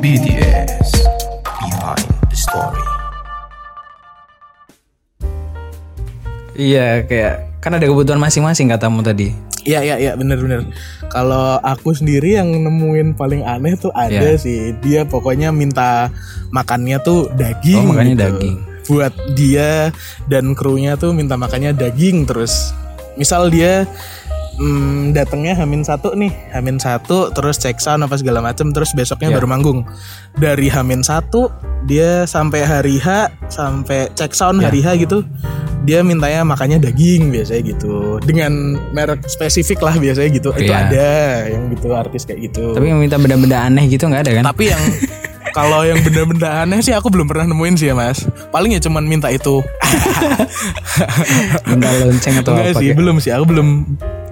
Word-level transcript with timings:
BDS 0.00 0.88
Behind 1.60 2.08
the 2.32 2.36
Story. 2.36 2.84
Iya 6.56 7.04
kayak 7.04 7.60
kan 7.60 7.76
ada 7.76 7.84
kebutuhan 7.84 8.16
masing-masing 8.16 8.68
katamu 8.68 9.04
tadi. 9.04 9.32
Iya 9.68 9.84
iya 9.84 9.96
iya 10.00 10.12
bener-bener. 10.16 10.64
Kalau 11.12 11.60
aku 11.60 11.92
sendiri 11.92 12.40
yang 12.40 12.48
nemuin 12.48 13.12
paling 13.12 13.44
aneh 13.44 13.76
tuh 13.76 13.92
ada 13.92 14.32
Iya. 14.32 14.40
sih. 14.40 14.72
Dia 14.80 15.04
pokoknya 15.04 15.52
minta 15.52 16.08
makannya 16.48 16.96
tuh 17.04 17.28
daging. 17.36 17.84
Oh, 17.84 17.92
makannya 17.92 18.16
gitu. 18.16 18.24
daging. 18.24 18.56
Buat 18.90 19.14
dia 19.32 19.94
dan 20.26 20.52
krunya 20.52 20.98
tuh 20.98 21.14
minta 21.14 21.38
makannya 21.38 21.70
daging 21.72 22.26
terus. 22.26 22.74
Misal 23.14 23.46
dia 23.48 23.86
hmm, 24.58 25.14
datangnya 25.14 25.54
Hamin 25.54 25.80
satu 25.80 26.12
nih, 26.12 26.34
Hamin 26.50 26.76
satu 26.76 27.30
terus 27.30 27.56
cek 27.56 27.78
sound 27.78 28.02
apa 28.02 28.18
segala 28.18 28.42
macem 28.42 28.74
terus 28.74 28.90
besoknya 28.90 29.30
Iya. 29.30 29.36
baru 29.38 29.46
manggung. 29.46 29.80
Dari 30.34 30.66
Hamin 30.66 31.00
satu 31.00 31.48
dia 31.86 32.26
sampai 32.26 32.66
hari 32.66 32.98
H 32.98 33.30
sampai 33.48 34.10
cek 34.12 34.34
sound 34.34 34.60
Iya. 34.60 34.66
hari 34.68 34.80
H 34.82 34.88
gitu 34.98 35.22
dia 35.80 36.04
mintanya 36.04 36.44
makannya 36.44 36.76
daging 36.76 37.32
biasanya 37.32 37.72
gitu 37.72 38.20
dengan 38.20 38.52
merek 38.92 39.24
spesifik 39.24 39.80
lah 39.80 39.96
biasanya 39.96 40.28
gitu 40.28 40.52
itu 40.52 40.68
Iya. 40.68 40.92
ada 40.92 41.08
yang 41.48 41.72
gitu 41.72 41.88
artis 41.96 42.28
kayak 42.28 42.52
gitu 42.52 42.76
Tapi 42.76 42.84
yang 42.84 43.00
minta 43.00 43.16
benda-benda 43.16 43.64
aneh 43.64 43.88
gitu 43.88 44.04
nggak 44.04 44.28
ada 44.28 44.32
kan? 44.36 44.44
tapi 44.44 44.68
yang 44.68 44.82
kalau 45.50 45.82
yang 45.82 45.98
benda-benda 46.00 46.60
aneh 46.60 46.78
sih 46.78 46.90
aku 46.90 47.08
belum 47.08 47.24
pernah 47.24 47.46
nemuin 47.46 47.74
sih 47.74 47.86
ya 47.86 47.92
mas 47.92 48.22
paling 48.48 48.70
ya 48.70 48.80
cuman 48.80 49.02
minta 49.02 49.28
itu 49.28 49.60
Minta 51.66 51.88
lonceng 51.98 52.34
atau 52.38 52.50
enggak 52.52 52.64
apa? 52.68 52.76
sih 52.76 52.86
kayak- 52.86 52.96
belum 52.96 53.14
sih 53.18 53.30
aku 53.30 53.44
belum 53.46 53.66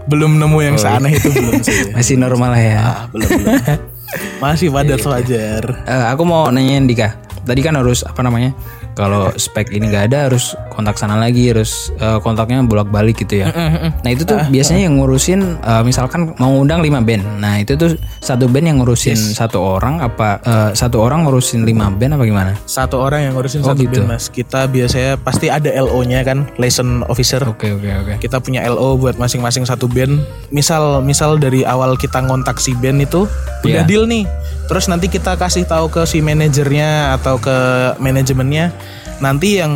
belum 0.06 0.30
nemu 0.38 0.58
yang 0.62 0.76
seaneh 0.76 1.12
itu 1.12 1.28
belum 1.28 1.60
sih 1.60 1.76
Masih 1.96 2.14
normal 2.16 2.54
ya. 2.54 2.80
ah, 2.80 2.98
belum 3.10 3.28
belum 3.28 3.54
masih 4.40 4.66
wajar 4.70 4.96
wajar 4.96 5.62
Eh, 5.84 6.04
aku 6.08 6.22
mau 6.24 6.48
nanyain 6.48 6.82
Dika. 6.82 7.12
Tadi 7.44 7.60
kan 7.60 7.74
harus 7.74 8.02
apa 8.02 8.20
namanya? 8.20 8.52
Kalau 8.98 9.30
spek 9.32 9.70
ini 9.70 9.86
nggak 9.86 10.10
ada 10.10 10.26
harus 10.26 10.44
kontak 10.68 10.98
sana 10.98 11.14
lagi, 11.14 11.46
harus 11.48 11.94
eh, 11.96 12.18
kontaknya 12.18 12.58
bolak-balik 12.60 13.14
gitu 13.16 13.40
ya. 13.40 13.54
Nah 14.02 14.10
itu 14.10 14.22
tuh 14.24 14.42
biasanya 14.50 14.90
yang 14.90 14.98
ngurusin 14.98 15.38
eh, 15.56 15.82
misalkan 15.82 16.34
mau 16.36 16.50
undang 16.52 16.82
5 16.82 16.98
band. 16.98 17.22
Nah 17.38 17.62
itu 17.62 17.72
tuh 17.72 17.94
satu 18.18 18.44
band 18.44 18.66
yang 18.66 18.78
ngurusin 18.78 19.14
satu 19.14 19.62
orang 19.78 20.02
apa 20.02 20.42
eh, 20.42 20.70
satu 20.74 20.98
orang 20.98 21.22
ngurusin 21.22 21.62
5 21.62 21.70
band 21.94 22.12
apa 22.12 22.24
gimana? 22.24 22.52
satu 22.66 22.98
orang 22.98 23.22
yang 23.22 23.32
ngurusin 23.32 23.62
Oh, 23.62 23.70
satu 23.70 23.80
gitu. 23.80 24.02
band 24.02 24.10
mas 24.10 24.26
kita 24.26 24.66
biasanya 24.66 25.14
pasti 25.16 25.46
ada 25.46 25.70
LO 25.72 26.02
nya 26.02 26.22
kan 26.22 26.50
liaison 26.56 27.06
officer 27.06 27.38
Oke 27.44 27.70
oke 27.70 27.86
oke. 27.86 28.14
kita 28.18 28.38
punya 28.38 28.66
LO 28.66 28.96
buat 28.96 29.14
masing-masing 29.14 29.62
satu 29.62 29.86
band. 29.86 30.18
Misal 30.48 31.00
misal 31.00 31.36
dari 31.36 31.62
awal 31.62 31.94
kita 31.94 32.18
ngontak 32.18 32.58
si 32.58 32.74
band 32.74 32.98
itu 33.00 33.30
udah 33.60 33.82
Iya. 33.82 33.86
deal 33.86 34.04
nih. 34.04 34.26
Terus 34.64 34.84
nanti 34.86 35.06
kita 35.06 35.34
kasih 35.34 35.64
tahu 35.64 35.88
ke 35.88 36.02
si 36.02 36.18
manajernya 36.18 36.88
atau 37.14 37.36
ke 37.36 37.56
manajemennya. 37.98 38.72
Nanti 39.18 39.58
yang 39.58 39.72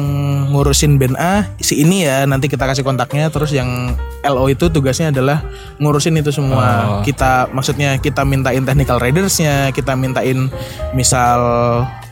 ngurusin 0.54 1.02
band 1.02 1.18
A 1.18 1.50
si 1.58 1.82
ini 1.82 2.06
ya 2.06 2.22
nanti 2.30 2.46
kita 2.46 2.62
kasih 2.62 2.86
kontaknya 2.86 3.26
terus 3.26 3.50
yang 3.50 3.98
LO 4.22 4.46
itu 4.46 4.70
tugasnya 4.70 5.10
adalah 5.10 5.42
ngurusin 5.82 6.14
itu 6.14 6.30
semua. 6.30 7.00
Oh. 7.00 7.02
Kita 7.02 7.50
maksudnya 7.50 7.98
kita 7.98 8.22
mintain 8.22 8.62
technical 8.62 9.02
ridersnya, 9.02 9.74
kita 9.74 9.98
mintain 9.98 10.46
misal 10.94 11.40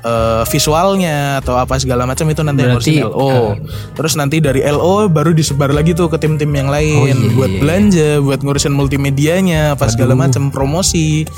eh, 0.02 0.42
visualnya 0.50 1.38
atau 1.38 1.54
apa 1.54 1.78
segala 1.78 2.02
macam 2.02 2.26
itu 2.26 2.42
nanti 2.42 2.66
Berarti, 2.66 2.98
ngurusin 2.98 3.14
LO. 3.14 3.54
Terus 3.94 4.12
nanti 4.18 4.42
dari 4.42 4.66
LO 4.66 5.06
baru 5.06 5.30
disebar 5.30 5.70
lagi 5.70 5.94
tuh 5.94 6.10
ke 6.10 6.18
tim-tim 6.18 6.50
yang 6.50 6.66
lain 6.66 6.98
Oh, 6.98 7.06
iya, 7.06 7.14
buat 7.38 7.50
iya, 7.50 7.60
belanja, 7.62 8.10
buat 8.26 8.40
ngurusin 8.42 8.74
multimedianya, 8.74 9.78
apa 9.78 9.86
segala 9.86 10.18
macam 10.18 10.50
promosi. 10.50 11.30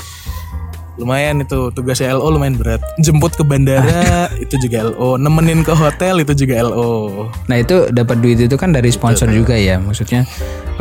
Lumayan 0.93 1.41
itu 1.41 1.73
tugasnya 1.73 2.13
LO 2.13 2.37
lumayan 2.37 2.53
berat. 2.53 2.81
Jemput 3.01 3.33
ke 3.33 3.41
bandara 3.41 4.29
itu 4.43 4.55
juga 4.61 4.93
LO, 4.93 5.17
nemenin 5.17 5.65
ke 5.65 5.73
hotel 5.73 6.21
itu 6.21 6.33
juga 6.45 6.61
LO. 6.61 7.27
Nah 7.49 7.57
itu 7.57 7.89
dapat 7.89 8.21
duit 8.21 8.37
itu 8.37 8.53
kan 8.53 8.69
dari 8.69 8.93
sponsor 8.93 9.29
juga 9.33 9.57
ya, 9.57 9.81
maksudnya 9.81 10.23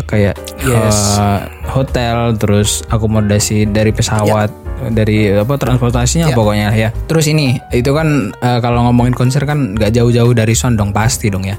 kayak 0.08 0.36
Yes. 0.62 1.18
eh, 1.18 1.40
hotel, 1.72 2.38
terus 2.38 2.86
akomodasi 2.92 3.66
dari 3.66 3.90
pesawat, 3.90 4.52
dari 4.90 5.30
apa 5.30 5.54
transportasinya 5.54 6.32
Ya. 6.32 6.34
pokoknya 6.34 6.68
ya. 6.74 6.88
Terus 7.06 7.30
ini 7.30 7.60
itu 7.70 7.90
kan 7.94 8.32
eh, 8.34 8.58
kalau 8.58 8.88
ngomongin 8.88 9.14
konser 9.14 9.46
kan 9.46 9.78
nggak 9.78 9.94
jauh-jauh 9.94 10.32
dari 10.32 10.56
sound 10.56 10.80
dong 10.80 10.90
pasti 10.90 11.30
dong 11.30 11.46
ya. 11.46 11.54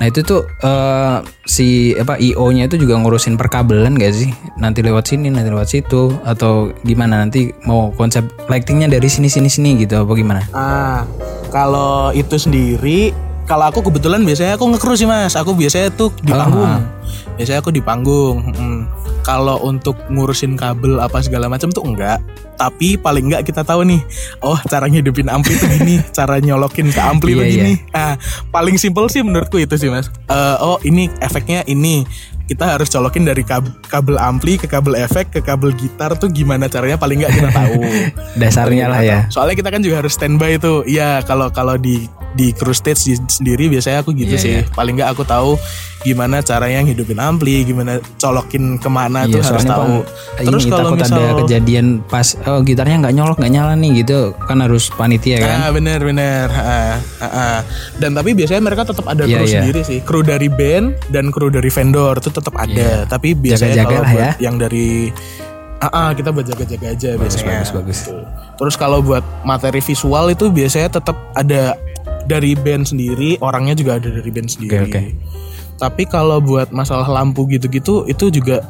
Nah 0.00 0.10
itu 0.10 0.20
tuh 0.20 0.42
eh, 0.60 1.16
si 1.46 1.94
apa 1.94 2.18
IO-nya 2.18 2.66
itu 2.66 2.74
juga 2.74 2.98
ngurusin 2.98 3.38
perkabelan 3.38 3.94
gak 3.94 4.10
sih? 4.10 4.34
Nanti 4.58 4.82
lewat 4.82 5.06
sini, 5.06 5.30
nanti 5.30 5.46
lewat 5.46 5.70
situ, 5.70 6.10
atau 6.26 6.74
gimana? 6.82 7.22
Nanti 7.22 7.54
mau 7.62 7.94
konsep 7.94 8.26
lightingnya 8.50 8.90
dari 8.90 9.06
sini 9.06 9.30
sini 9.30 9.46
sini 9.46 9.78
gitu 9.78 10.02
apa 10.02 10.12
gimana? 10.18 10.42
Ah, 10.50 11.06
kalau 11.54 12.10
itu 12.10 12.34
sendiri, 12.34 13.14
kalau 13.42 13.66
aku 13.66 13.80
kebetulan 13.82 14.22
biasanya 14.22 14.54
aku 14.54 14.70
ngekru 14.70 14.94
sih 14.94 15.04
mas. 15.04 15.34
Aku 15.34 15.52
biasanya 15.52 15.90
tuh 15.90 16.14
di 16.20 16.30
Ah. 16.30 16.46
panggung. 16.46 16.72
Biasanya 17.36 17.58
aku 17.60 17.70
di 17.70 17.82
panggung. 17.82 18.38
Mm. 18.48 18.80
Kalau 19.22 19.62
untuk 19.62 19.94
ngurusin 20.08 20.54
kabel 20.54 20.98
apa 20.98 21.22
segala 21.22 21.46
macam 21.46 21.70
tuh 21.70 21.82
enggak. 21.82 22.18
Tapi 22.52 22.94
paling 22.94 23.30
enggak 23.30 23.42
kita 23.44 23.62
tahu 23.62 23.82
nih, 23.82 23.98
oh 24.38 24.54
cara 24.66 24.86
ngidupin 24.86 25.26
ampli 25.26 25.54
tuh 25.54 25.66
gini, 25.68 25.98
cara 26.16 26.38
nyolokin 26.38 26.88
ke 26.88 27.00
ampli 27.00 27.34
tuh 27.34 27.42
Iya, 27.42 27.50
gini. 27.52 27.72
Ah, 27.90 28.14
paling 28.48 28.78
simpel 28.78 29.06
sih 29.06 29.22
menurutku 29.22 29.58
itu 29.58 29.74
sih 29.74 29.90
mas. 29.90 30.10
Eh, 30.26 30.56
oh 30.58 30.78
ini 30.82 31.10
efeknya 31.18 31.66
ini. 31.66 32.06
Kita 32.42 32.76
harus 32.76 32.90
colokin 32.90 33.24
dari 33.24 33.42
kab- 33.42 33.80
kabel 33.86 34.18
ampli 34.18 34.58
ke 34.58 34.66
kabel 34.66 34.98
efek 34.98 35.30
ke 35.30 35.40
kabel 35.40 35.72
gitar 35.72 36.14
tuh 36.14 36.28
gimana 36.28 36.66
caranya 36.66 36.98
paling 36.98 37.22
enggak 37.22 37.32
kita 37.32 37.50
tahu. 37.50 37.80
Dasarnya 38.42 38.86
lah 38.86 39.00
ya. 39.00 39.18
Soalnya 39.26 39.56
kita 39.56 39.70
kan 39.70 39.80
juga 39.80 40.02
harus 40.02 40.12
standby 40.12 40.58
tuh. 40.58 40.82
Iya, 40.84 41.22
kalau 41.22 41.48
kalau 41.48 41.74
di 41.74 42.06
di 42.32 42.50
crew 42.50 42.72
stage 42.72 43.00
di- 43.06 43.20
sendiri 43.22 43.68
biasanya 43.68 44.00
aku 44.00 44.10
gitu 44.12 44.32
Iya, 44.32 44.38
sih. 44.38 44.54
iya. 44.58 44.62
Paling 44.68 44.94
nggak 44.94 45.10
aku 45.10 45.22
tahu 45.22 45.54
gimana 46.02 46.40
caranya 46.40 46.82
ngidupin 46.82 47.14
ampli, 47.16 47.62
gimana 47.62 48.02
colokin 48.16 48.74
ke 48.74 48.88
mana 48.88 49.22
tuh 49.24 49.38
harus 49.38 49.62
soalnya 49.62 49.70
tahu. 49.72 49.96
Terus 50.40 50.62
ini 50.62 50.70
kalau 50.72 50.88
takut 50.88 50.98
misal 50.98 51.14
ada 51.14 51.32
kejadian 51.38 51.86
pas 52.02 52.26
oh 52.42 52.58
gitarnya 52.60 52.96
nggak 52.98 53.14
nyolok 53.14 53.36
nggak 53.36 53.52
nyala 53.52 53.72
nih 53.74 54.02
gitu 54.02 54.20
kan 54.40 54.58
harus 54.58 54.90
panitia 54.90 55.38
kan 55.38 55.56
Ah 55.60 55.70
bener 55.70 56.00
bener 56.00 56.50
Ah, 56.50 56.98
ah, 57.18 57.24
ah. 57.24 57.58
Dan 57.94 58.12
tapi 58.12 58.32
biasanya 58.32 58.58
mereka 58.60 58.82
tetap 58.82 59.06
ada 59.06 59.22
Iya, 59.22 59.36
kru 59.36 59.44
iya. 59.44 59.54
sendiri 59.60 59.80
sih 59.82 59.98
Kru 60.02 60.20
dari 60.20 60.48
band 60.48 60.98
dan 61.08 61.30
kru 61.30 61.46
dari 61.48 61.68
vendor 61.68 62.18
itu 62.18 62.28
tetap 62.28 62.54
ada 62.56 63.06
Tapi 63.06 63.32
biasanya 63.32 63.76
Jaga-jaga 63.76 63.86
kalau 63.86 64.02
lah 64.02 64.10
buat 64.10 64.22
ya. 64.24 64.32
yang 64.42 64.56
dari 64.56 64.88
Ah, 65.78 65.90
ah, 65.92 66.10
kita 66.12 66.30
buat 66.30 66.46
jaga-jaga 66.46 66.86
aja 66.88 67.10
biasanya 67.14 67.58
bagus, 67.58 67.70
bagus. 67.72 67.98
Gitu. 68.04 68.14
Terus 68.54 68.74
kalau 68.76 68.98
buat 69.00 69.22
materi 69.42 69.78
visual 69.78 70.30
itu 70.30 70.46
biasanya 70.46 70.86
tetap 70.92 71.18
ada 71.32 71.74
dari 72.26 72.54
band 72.54 72.88
sendiri 72.88 73.38
Orangnya 73.42 73.74
juga 73.78 73.98
ada 73.98 74.08
dari 74.08 74.30
band 74.30 74.48
sendiri. 74.48 74.88
Oke. 74.88 75.02
Tapi 75.78 76.02
kalau 76.06 76.38
buat 76.38 76.70
masalah 76.70 77.08
lampu 77.10 77.46
gitu-gitu 77.50 78.06
Itu 78.06 78.30
juga 78.30 78.62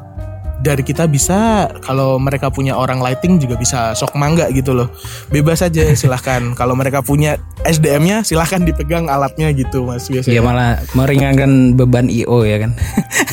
dari 0.62 0.86
kita 0.86 1.10
bisa 1.10 1.66
kalau 1.82 2.22
mereka 2.22 2.46
punya 2.48 2.78
orang 2.78 3.02
lighting 3.02 3.42
juga 3.42 3.58
bisa 3.58 3.98
sok 3.98 4.14
mangga 4.14 4.46
gitu 4.54 4.70
loh. 4.72 4.88
Bebas 5.34 5.60
aja 5.60 5.90
silahkan. 5.98 6.54
Kalau 6.54 6.78
mereka 6.78 7.02
punya 7.02 7.36
SDM-nya 7.66 8.22
silahkan 8.22 8.62
dipegang 8.62 9.10
alatnya 9.10 9.50
gitu 9.50 9.82
mas 9.86 10.06
Iya 10.06 10.22
biasanya 10.22 10.42
malah 10.42 10.70
meringankan 10.94 11.74
beban 11.74 12.06
IO 12.06 12.46
ya 12.46 12.62
kan? 12.62 12.70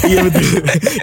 Iya 0.09 0.25
betul. 0.25 0.46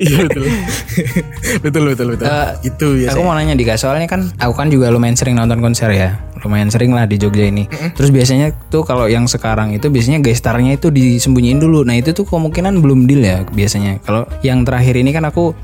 Iya 0.03 0.19
betul. 0.27 0.45
Betul 1.65 1.83
betul 1.95 2.07
betul. 2.15 2.27
Eh, 2.27 2.51
itu 2.67 2.87
ya 3.07 3.15
aku 3.15 3.23
mau 3.23 3.35
nanya 3.35 3.55
Dika 3.55 3.79
soalnya 3.79 4.07
kan 4.11 4.29
aku 4.43 4.53
kan 4.55 4.69
juga 4.69 4.91
lumayan 4.91 5.15
sering 5.15 5.39
nonton 5.39 5.63
konser 5.63 5.91
ya 5.95 6.19
lumayan 6.45 6.69
sering 6.69 6.93
lah 6.93 7.09
di 7.09 7.17
Jogja 7.17 7.49
ini. 7.49 7.69
Terus 7.97 8.11
biasanya 8.13 8.53
tuh 8.69 8.85
kalau 8.85 9.09
yang 9.09 9.25
sekarang 9.31 9.73
itu 9.73 9.89
biasanya 9.89 10.21
gestarnya 10.21 10.77
itu 10.77 10.93
disembunyiin 10.93 11.61
dulu. 11.61 11.87
Nah 11.87 11.97
itu 11.97 12.13
tuh 12.13 12.29
kemungkinan 12.29 12.81
belum 12.81 13.09
deal 13.09 13.23
ya 13.25 13.39
biasanya. 13.49 14.03
Kalau 14.05 14.29
yang 14.45 14.65
terakhir 14.67 14.95
ini 14.99 15.11
kan 15.15 15.25
aku 15.29 15.57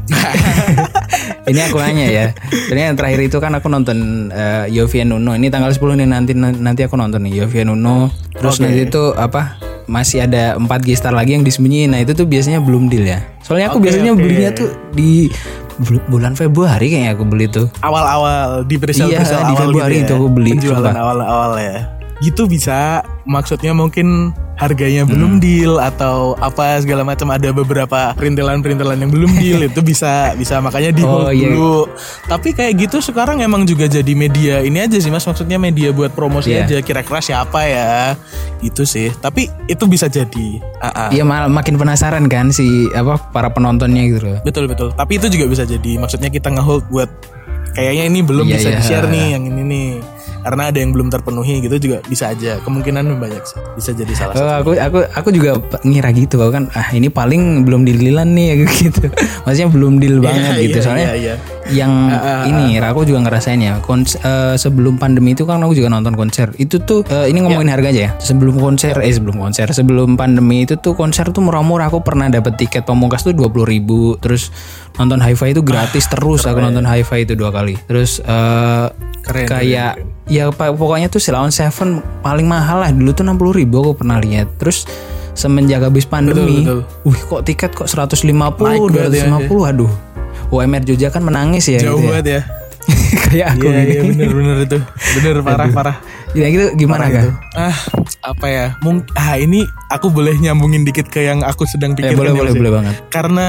ini 1.50 1.60
aku 1.60 1.76
nanya 1.82 2.06
ya. 2.08 2.26
Ini 2.72 2.92
yang 2.92 2.96
terakhir 2.96 3.20
itu 3.26 3.36
kan 3.42 3.52
aku 3.56 3.69
nonton 3.69 4.28
uh, 4.32 4.64
Yovian 4.70 5.12
Uno 5.12 5.36
ini 5.36 5.52
tanggal 5.52 5.72
10 5.74 6.00
nih 6.00 6.08
nanti 6.08 6.32
nanti 6.36 6.80
aku 6.86 6.96
nonton 6.96 7.24
nih 7.26 7.44
Yovian 7.44 7.72
Uno 7.72 8.08
terus 8.32 8.58
nanti 8.58 8.88
itu 8.88 9.12
apa 9.14 9.60
masih 9.90 10.24
ada 10.24 10.54
empat 10.56 10.82
gestar 10.86 11.12
lagi 11.12 11.34
yang 11.34 11.44
disembunyiin. 11.44 11.90
Nah 11.92 12.00
itu 12.00 12.14
tuh 12.14 12.26
biasanya 12.26 12.62
belum 12.62 12.86
deal 12.88 13.06
ya. 13.06 13.20
Soalnya 13.42 13.74
aku 13.74 13.82
Oke, 13.82 13.90
biasanya 13.90 14.12
oke. 14.14 14.22
belinya 14.22 14.50
tuh 14.54 14.70
di 14.94 15.26
bulan 16.08 16.34
Februari 16.34 16.90
kayaknya 16.90 17.12
aku 17.14 17.24
beli 17.24 17.46
tuh. 17.48 17.66
Awal-awal 17.80 18.64
di 18.64 18.76
presale 18.76 19.12
Iya, 19.12 19.19
presale 19.24 19.42
di 19.44 19.54
awal 19.54 19.62
Februari 19.69 19.94
gitu 19.94 20.02
itu 20.02 20.12
ya. 20.12 20.19
aku 20.19 20.28
beli, 20.28 20.50
penjualan 20.52 20.94
awal-awal 20.94 21.52
ya 21.56 21.76
gitu 22.22 22.46
bisa 22.46 23.02
maksudnya 23.24 23.72
mungkin 23.72 24.30
harganya 24.54 25.02
Hmm. 25.02 25.10
belum 25.10 25.32
deal 25.36 25.74
atau 25.76 26.38
apa 26.38 26.78
segala 26.78 27.02
macam 27.02 27.26
ada 27.28 27.50
beberapa 27.50 28.14
perintilan-perintilan 28.14 28.94
yang 28.96 29.10
belum 29.10 29.32
deal 29.34 29.58
itu 29.66 29.80
bisa 29.80 30.30
bisa 30.32 30.58
makanya 30.58 30.90
di 30.92 31.02
Oh, 31.02 31.26
iya. 31.28 31.50
dulu 31.50 31.90
tapi 32.24 32.52
kayak 32.52 32.78
gitu 32.80 33.00
sekarang 33.00 33.40
emang 33.40 33.64
juga 33.64 33.84
jadi 33.84 34.12
media 34.12 34.60
ini 34.60 34.78
aja 34.78 34.94
sih 34.94 35.08
mas 35.08 35.22
maksudnya 35.22 35.58
media 35.58 35.90
buat 35.90 36.12
promosi 36.12 36.50
Iya. 36.50 36.62
aja 36.64 36.76
kira-kira 36.80 37.19
siapa 37.19 37.58
ya 37.64 38.14
gitu 38.60 38.84
sih 38.84 39.10
tapi 39.16 39.50
itu 39.66 39.82
bisa 39.84 40.06
jadi 40.06 40.62
Ah, 40.78 41.06
ah. 41.06 41.08
Iya 41.10 41.22
malah 41.22 41.46
makin 41.48 41.74
penasaran 41.74 42.26
kan 42.26 42.50
si 42.50 42.66
apa 42.92 43.19
para 43.30 43.48
penontonnya 43.48 44.02
gitu 44.04 44.20
loh. 44.24 44.38
betul 44.42 44.66
betul 44.66 44.90
tapi 44.92 45.19
itu 45.19 45.26
juga 45.28 45.46
bisa 45.48 45.64
jadi 45.64 45.96
maksudnya 45.96 46.28
kita 46.28 46.50
ngehold 46.50 46.86
buat 46.86 47.10
kayaknya 47.72 48.04
ini 48.06 48.20
belum 48.20 48.44
Iya, 48.44 48.54
bisa 48.54 48.69
iya. 48.69 48.76
di 48.76 48.84
share 48.84 49.08
nih 49.08 49.26
yang 49.32 49.42
ini 49.44 49.62
nih 49.64 49.88
karena 50.42 50.68
ada 50.68 50.78
yang 50.78 50.90
belum 50.90 51.08
terpenuhi 51.08 51.62
gitu 51.62 51.76
juga 51.78 51.98
bisa 52.04 52.30
aja. 52.30 52.58
Kemungkinan 52.60 53.16
banyak 53.16 53.42
sih. 53.42 53.58
Bisa 53.74 53.90
jadi 53.94 54.12
salah 54.12 54.34
satu. 54.34 54.42
Oh, 54.42 54.52
aku 54.52 54.70
aku 54.76 54.98
aku 55.14 55.28
juga 55.30 55.56
ngira 55.82 56.10
gitu. 56.12 56.36
Aku 56.36 56.50
kan 56.50 56.66
ah 56.74 56.90
ini 56.90 57.08
paling 57.08 57.62
belum 57.62 57.86
deal-dealan 57.86 58.28
nih 58.34 58.66
gitu. 58.82 59.06
Maksudnya 59.46 59.68
belum 59.70 59.98
deal 59.98 60.18
banget 60.18 60.58
Iya, 60.58 60.62
gitu. 60.66 60.78
iya, 60.78 60.84
soalnya 60.84 61.08
iya, 61.14 61.16
iya. 61.16 61.34
yang 61.72 61.92
ini 62.46 62.76
aku 62.78 63.06
juga 63.06 63.22
ngerasain 63.24 63.58
ya. 63.58 63.78
Kons- 63.80 64.18
eh, 64.18 64.54
sebelum 64.58 64.98
pandemi 64.98 65.32
itu 65.32 65.46
kan 65.46 65.62
aku 65.62 65.72
juga 65.72 65.88
nonton 65.88 66.12
konser. 66.12 66.50
Itu 66.58 66.82
tuh 66.82 67.06
eh, 67.06 67.30
ini 67.30 67.40
ngomongin 67.40 67.70
Iya. 67.70 67.74
harga 67.78 67.88
aja 67.94 68.00
ya? 68.02 68.10
Sebelum 68.18 68.58
konser 68.58 68.94
eh 68.98 69.12
sebelum 69.14 69.38
konser. 69.38 69.70
Sebelum 69.70 70.18
pandemi 70.18 70.66
itu 70.66 70.74
tuh 70.76 70.92
konser 70.92 71.30
tuh 71.30 71.40
murah-murah. 71.40 71.86
Aku 71.86 72.02
pernah 72.02 72.26
dapat 72.26 72.58
tiket 72.58 72.82
pamungkas 72.82 73.22
tuh 73.22 73.32
dua 73.32 73.48
ribu. 73.62 74.18
Terus 74.18 74.50
nonton 74.98 75.18
hi-fi 75.18 75.56
itu 75.56 75.62
gratis 75.64 76.04
terus 76.08 76.44
aku 76.44 76.60
nonton 76.60 76.84
hi-fi 76.84 77.24
itu 77.24 77.32
dua 77.32 77.48
kali. 77.48 77.76
Terus 77.88 78.20
eh, 78.20 78.86
Keren, 79.22 79.46
kayak 79.46 80.02
ya 80.26 80.50
pa- 80.50 80.74
pokoknya 80.74 81.06
tuh 81.06 81.22
Silon 81.22 81.54
Seven 81.54 82.02
paling 82.20 82.44
mahal 82.44 82.82
lah. 82.82 82.90
Dulu 82.90 83.10
tuh 83.14 83.24
60 83.24 83.58
ribu 83.62 83.74
aku 83.80 84.04
pernah 84.04 84.18
lihat. 84.18 84.58
Terus 84.58 84.84
semenjak 85.32 85.80
habis 85.80 86.04
pandemi 86.04 86.60
Betul, 86.60 86.84
wih 87.08 87.20
kok 87.24 87.42
tiket 87.48 87.70
kok 87.72 87.88
150 87.88 88.28
Naik 88.28 88.80
berarti 88.92 89.16
ya, 89.16 89.32
250 89.48 89.70
aduh. 89.72 89.92
UMR 90.52 90.84
Jogja 90.84 91.08
kan 91.08 91.24
menangis 91.24 91.64
ya 91.72 91.80
jauh 91.80 91.96
gitu 91.96 92.04
ya. 92.04 92.10
banget 92.12 92.26
ya. 92.28 92.40
Kayak 93.24 93.46
aku 93.56 93.66
iya 93.70 93.80
gini 93.80 93.92
iya 93.94 94.02
bener 94.04 94.30
bener 94.36 94.56
itu. 94.68 94.78
Bener 95.16 95.34
parah 95.40 95.68
parah. 95.72 95.96
Ya 96.36 96.48
gitu 96.48 96.76
gimana 96.76 97.08
Parah 97.08 97.16
kan 97.16 97.26
ah 97.56 97.76
apa 98.28 98.46
ya? 98.48 98.66
Mungkin 98.84 99.08
ah 99.16 99.40
ini 99.40 99.64
aku 99.88 100.12
boleh 100.12 100.36
nyambungin 100.36 100.84
dikit 100.84 101.08
ke 101.08 101.24
yang 101.24 101.40
aku 101.40 101.64
sedang 101.64 101.96
ya, 101.96 102.12
pikirkan 102.12 102.18
boleh 102.20 102.32
ya, 102.32 102.36
boleh 102.36 102.52
ya. 102.52 102.58
boleh 102.60 102.72
banget. 102.76 102.94
Karena 103.08 103.46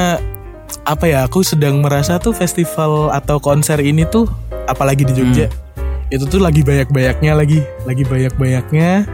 apa 0.83 1.05
ya 1.05 1.23
aku 1.23 1.39
sedang 1.41 1.79
merasa 1.79 2.19
tuh 2.19 2.31
festival 2.31 3.07
atau 3.09 3.39
konser 3.39 3.79
ini 3.79 4.03
tuh 4.03 4.27
apalagi 4.65 5.03
di 5.03 5.13
Jogja 5.13 5.47
Hmm. 5.47 6.11
itu 6.11 6.29
tuh 6.29 6.37
lagi 6.37 6.61
banyak-banyaknya 6.61 7.31
lagi 7.33 7.59
lagi 7.83 8.03
banyak-banyaknya 8.03 9.07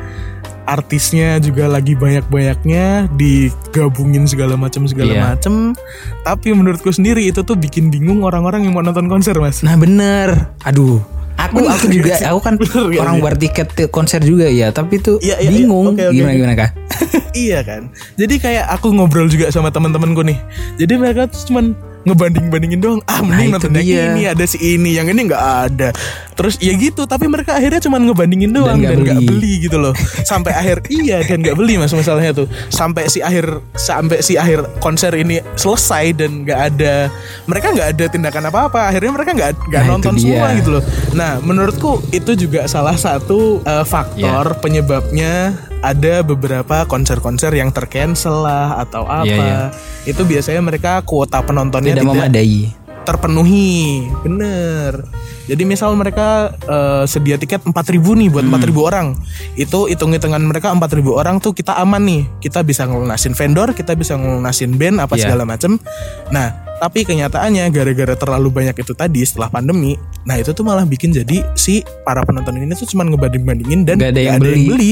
artisnya 0.66 1.40
juga 1.40 1.66
lagi 1.66 1.96
banyak-banyaknya 1.96 3.10
digabungin 3.14 4.26
segala 4.26 4.54
macam 4.54 4.86
segala 4.86 5.10
Iya. 5.10 5.24
macam 5.32 5.74
tapi 6.22 6.52
menurutku 6.52 6.90
sendiri 6.90 7.24
itu 7.24 7.42
tuh 7.42 7.56
bikin 7.56 7.90
bingung 7.90 8.22
orang-orang 8.22 8.66
yang 8.66 8.76
mau 8.76 8.84
nonton 8.84 9.08
konser 9.08 9.34
mas 9.34 9.62
nah 9.62 9.74
bener 9.74 10.52
aduh 10.62 11.00
aku 11.40 11.64
aku 11.64 11.86
juga 11.88 12.14
aku 12.20 12.40
kan 12.40 12.54
gak 12.56 13.00
orang 13.00 13.16
sih? 13.16 13.22
buat 13.22 13.36
tiket 13.38 13.68
ke 13.72 13.84
konser 13.88 14.20
juga 14.22 14.46
ya 14.46 14.70
tapi 14.70 15.00
tuh 15.00 15.18
Iya, 15.20 15.40
iya, 15.40 15.48
iya. 15.48 15.52
bingung 15.56 15.96
Oke, 15.96 16.04
oke, 16.04 16.12
gimana 16.12 16.30
oke. 16.30 16.38
gimana 16.38 16.54
kah 16.56 16.70
iya 17.48 17.60
kan 17.62 17.82
jadi 18.14 18.36
kayak 18.36 18.66
aku 18.70 18.92
ngobrol 18.92 19.26
juga 19.26 19.48
sama 19.50 19.70
teman-temanku 19.70 20.22
nih 20.22 20.38
jadi 20.76 20.94
mereka 20.96 21.26
tuh 21.26 21.40
cuman 21.48 21.74
ngebanding-bandingin 22.02 22.80
doang 22.80 23.02
ah 23.06 23.20
mending 23.20 23.50
Nah, 23.50 23.58
nonton 23.58 23.72
yang 23.74 23.84
dia. 23.84 24.04
ini 24.10 24.24
ada 24.26 24.44
si 24.44 24.58
ini 24.58 24.94
yang 24.94 25.08
ini 25.08 25.22
nggak 25.26 25.44
ada 25.68 25.90
terus 26.34 26.56
ya 26.58 26.72
gitu 26.72 27.04
tapi 27.04 27.26
mereka 27.26 27.54
akhirnya 27.54 27.80
cuman 27.80 28.02
ngebandingin 28.04 28.50
doang 28.50 28.80
dan 28.80 28.98
nggak 28.98 29.20
beli. 29.20 29.28
beli. 29.28 29.54
gitu 29.62 29.78
loh 29.78 29.92
sampai 30.22 30.52
akhir 30.52 30.88
iya 30.88 31.20
dan 31.22 31.40
nggak 31.40 31.54
beli 31.54 31.76
mas 31.76 31.92
masalahnya 31.92 32.32
tuh 32.34 32.48
sampai 32.70 33.08
si 33.08 33.20
akhir 33.20 33.46
sampai 33.74 34.20
si 34.20 34.34
akhir 34.34 34.64
konser 34.80 35.12
ini 35.14 35.44
selesai 35.54 36.16
dan 36.16 36.44
nggak 36.44 36.60
ada 36.72 37.12
mereka 37.46 37.68
nggak 37.70 37.90
ada 37.94 38.06
tindakan 38.08 38.44
apa-apa 38.48 38.88
akhirnya 38.88 39.12
mereka 39.12 39.32
nggak 39.34 39.52
nggak 39.66 39.82
Nah, 39.82 39.90
nonton 39.90 40.16
semua 40.16 40.48
gitu 40.54 40.70
loh 40.72 40.84
nah 41.12 41.40
menurutku 41.40 42.00
itu 42.10 42.32
juga 42.38 42.64
salah 42.66 42.96
satu 42.96 43.60
eh, 43.62 43.84
faktor 43.84 44.16
Iya. 44.48 44.60
penyebabnya 44.60 45.34
ada 45.80 46.22
beberapa 46.22 46.84
konser-konser 46.84 47.52
yang 47.52 47.70
tercancel 47.70 48.44
lah 48.44 48.80
atau 48.80 49.04
apa 49.04 49.24
Iya, 49.26 49.38
iya. 49.38 49.62
itu 50.04 50.22
biasanya 50.22 50.60
mereka 50.60 51.00
kuota 51.02 51.40
penontonnya 51.40 51.94
tidak 51.94 52.04
tidak, 52.04 52.16
memadai 52.20 52.58
terpenuhi 53.04 54.06
bener 54.22 55.02
jadi 55.44 55.66
misal 55.66 55.98
mereka 55.98 56.54
eh, 56.62 57.04
sedia 57.04 57.36
tiket 57.36 57.66
4000 57.66 57.74
nih 57.98 58.30
buat 58.30 58.46
Hmm. 58.46 58.54
4000 58.54 58.86
orang 58.86 59.08
itu 59.56 59.80
hitung-hitungan 59.88 60.40
mereka 60.40 60.70
4000 60.70 61.10
orang 61.12 61.40
tuh 61.40 61.52
kita 61.52 61.74
aman 61.76 62.02
nih 62.02 62.22
kita 62.40 62.62
bisa 62.62 62.86
ngelunasin 62.86 63.34
vendor 63.34 63.74
kita 63.74 63.94
bisa 63.94 64.14
ngelunasin 64.14 64.76
band 64.76 65.02
apa 65.02 65.16
Iya. 65.16 65.26
segala 65.26 65.44
macem 65.44 65.82
nah 66.30 66.48
tapi 66.80 67.04
kenyataannya 67.04 67.68
gara-gara 67.70 68.16
terlalu 68.16 68.48
banyak 68.54 68.76
itu 68.78 68.94
tadi 68.94 69.20
setelah 69.22 69.50
pandemi 69.50 69.98
nah 70.24 70.38
itu 70.38 70.54
tuh 70.54 70.62
malah 70.62 70.86
bikin 70.86 71.12
jadi 71.12 71.44
si 71.52 71.84
para 72.04 72.22
penonton 72.22 72.56
ini 72.56 72.72
tuh 72.72 72.86
cuma 72.86 73.04
ngebanding-bandingin 73.04 73.84
dan 73.84 73.96
Nggak 73.98 74.12
ada 74.12 74.22
yang 74.22 74.38
nggak 74.38 74.54
beli. 74.70 74.92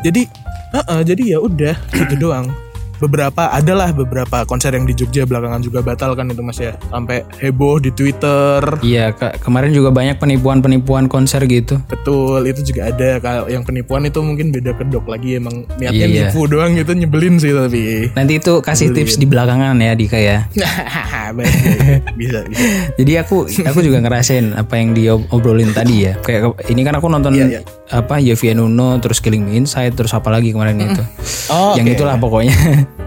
Jadi 0.00 0.24
Heeh, 0.66 1.00
jadi 1.06 1.22
ya 1.26 1.38
udah 1.38 1.74
gitu 1.88 2.14
doang. 2.26 2.50
Beberapa 2.96 3.52
adalah 3.52 3.92
beberapa 3.92 4.42
konser 4.42 4.72
yang 4.72 4.82
di 4.82 4.92
Jogja 4.92 5.22
belakangan 5.22 5.60
juga 5.60 5.78
batal 5.78 6.12
kan 6.12 6.26
itu 6.26 6.40
mas 6.40 6.56
ya. 6.56 6.80
Sampai 6.86 7.28
heboh 7.36 7.76
di 7.76 7.92
Twitter. 7.92 8.56
Iya 8.80 9.12
ke- 9.12 9.36
kemarin 9.38 9.68
juga 9.70 9.92
banyak 9.92 10.16
penipuan-penipuan 10.16 11.04
konser 11.04 11.44
gitu. 11.44 11.76
Betul 11.86 12.44
itu 12.46 12.64
juga 12.64 12.88
ada. 12.88 13.20
Kalau 13.20 13.46
yang 13.46 13.62
penipuan 13.62 14.00
itu 14.02 14.16
mungkin 14.18 14.48
beda 14.48 14.72
kedok 14.72 15.04
lagi. 15.06 15.36
Emang 15.36 15.68
niatnya 15.76 16.08
Iya. 16.08 16.22
nipu 16.28 16.48
doang 16.48 16.72
gitu 16.72 16.92
nyebelin 16.92 17.36
sih 17.36 17.52
tapi. 17.52 18.08
Nanti 18.10 18.32
itu 18.34 18.52
kasih 18.58 18.88
tips 18.90 19.16
di 19.16 19.28
belakangan 19.28 19.76
ya 19.76 19.92
Dika 19.92 20.16
ya. 20.16 20.48
Bisa 22.16 22.40
bisa. 22.48 22.64
Jadi 22.96 23.12
aku 23.18 23.44
aku 23.44 23.78
juga 23.82 24.00
ngerasain 24.00 24.56
apa 24.56 24.72
yang 24.74 24.92
diobrolin 24.92 25.68
tadi 25.70 26.08
ya. 26.08 26.16
Kayak 26.18 26.64
ini 26.66 26.80
kan 26.80 26.96
aku 26.96 27.06
nonton 27.06 27.32
Iya, 27.34 27.46
iya. 27.46 27.62
Apa 27.88 28.18
Yofi 28.18 28.50
Uno 28.52 28.98
terus 28.98 29.18
Killing 29.18 29.42
Me 29.42 29.54
Inside 29.56 29.94
terus 29.94 30.10
apa 30.10 30.28
lagi 30.28 30.50
kemarin 30.50 30.78
itu. 30.78 31.02
Oh, 31.48 31.72
yang. 31.72 31.84
Hmm. 31.84 31.94
itulah 31.94 32.16
pokoknya. 32.16 32.54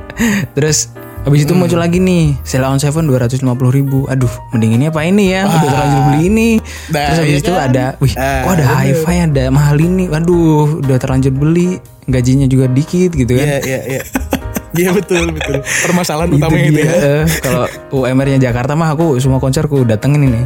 terus 0.55 0.91
habis 1.19 1.43
itu 1.43 1.51
muncul 1.51 1.77
lagi 1.77 1.97
nih 1.97 2.35
Sela 2.41 2.67
on 2.67 2.75
Seven 2.77 3.03
250 3.05 3.43
ribu 3.69 4.03
Aduh 4.05 4.27
mending 4.51 4.71
ini 4.73 4.85
apa 4.87 4.99
ini 5.01 5.25
ya 5.29 5.43
Udah 5.45 5.59
terlanjur 5.65 6.01
beli 6.05 6.21
ini 6.25 6.49
Nah, 6.89 7.03
Terus 7.05 7.17
habis 7.17 7.29
iya 7.29 7.39
itu 7.39 7.51
kan? 7.51 7.63
ada 7.65 7.85
Wih 7.97 8.13
Ah, 8.15 8.41
kok 8.41 8.51
ada 8.53 8.65
hi-fi 8.77 9.15
ada 9.21 9.43
mahal 9.47 9.77
ini 9.77 10.07
Waduh 10.07 10.79
udah 10.79 10.97
terlanjur 10.97 11.31
beli 11.31 11.75
Gajinya 12.05 12.47
juga 12.47 12.67
dikit 12.67 13.11
gitu 13.13 13.31
kan 13.31 13.45
iya 13.45 13.57
iya 13.61 13.79
iya 13.89 14.01
iya 14.71 14.89
betul 14.91 15.29
betul 15.29 15.59
permasalahan 15.81 16.29
Itu 16.29 16.37
utamanya 16.37 16.65
itu 16.65 16.73
dia. 16.73 16.83
ya 16.83 16.93
Eh, 16.93 17.23
Kalau 17.39 17.63
UMR-nya 17.93 18.39
Jakarta 18.41 18.73
mah 18.73 18.89
aku 18.89 19.17
semua 19.17 19.37
konserku 19.37 19.81
datengin 19.81 20.23
ini 20.25 20.41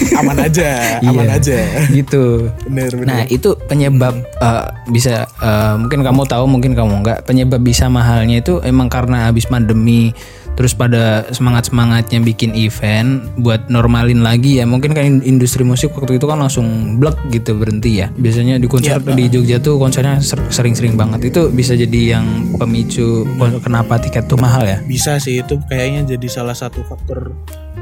aman 0.20 0.38
aja 0.38 0.98
aman 1.02 1.24
Iya, 1.24 1.36
aja. 1.36 1.58
gitu. 1.90 2.48
Bener 2.66 2.90
bener. 2.92 3.06
Nah 3.06 3.20
itu 3.26 3.54
penyebab 3.62 4.14
eh, 4.18 4.66
bisa 4.88 5.24
eh, 5.38 5.74
mungkin 5.76 6.00
kamu 6.00 6.22
tahu 6.24 6.44
mungkin 6.46 6.72
kamu 6.72 7.02
enggak. 7.02 7.18
Penyebab 7.24 7.60
bisa 7.60 7.86
mahalnya 7.86 8.40
itu 8.40 8.58
emang 8.60 8.86
karena 8.86 9.28
habis 9.28 9.44
pandemi 9.44 10.12
terus 10.52 10.76
pada 10.76 11.24
semangat 11.32 11.72
semangatnya 11.72 12.20
bikin 12.20 12.52
event 12.52 13.24
buat 13.36 13.66
normalin 13.66 14.20
lagi 14.20 14.60
ya. 14.60 14.68
Mungkin 14.68 14.92
kan 14.92 15.00
in- 15.02 15.24
industri 15.24 15.64
musik 15.64 15.96
waktu 15.96 16.20
itu 16.20 16.28
kan 16.28 16.36
langsung 16.36 17.00
blek 17.00 17.16
gitu 17.30 17.56
berhenti 17.56 18.04
ya. 18.04 18.12
Biasanya 18.12 18.60
di 18.60 18.68
konser 18.68 19.00
di 19.00 19.32
Jogja 19.32 19.56
tuh 19.58 19.80
konsernya 19.80 20.20
ser- 20.20 20.52
sering-sering 20.52 20.92
banget. 20.92 21.32
Itu 21.32 21.48
bisa 21.48 21.72
jadi 21.72 22.20
yang 22.20 22.26
pemicu 22.56 23.24
kenapa 23.64 23.96
tiket 23.96 24.28
tuh 24.28 24.36
mahal 24.36 24.68
ya? 24.68 24.76
Bisa 24.84 25.16
sih 25.16 25.40
itu 25.40 25.56
kayaknya 25.66 26.04
jadi 26.10 26.26
salah 26.28 26.52
satu 26.54 26.84
faktor 26.84 27.32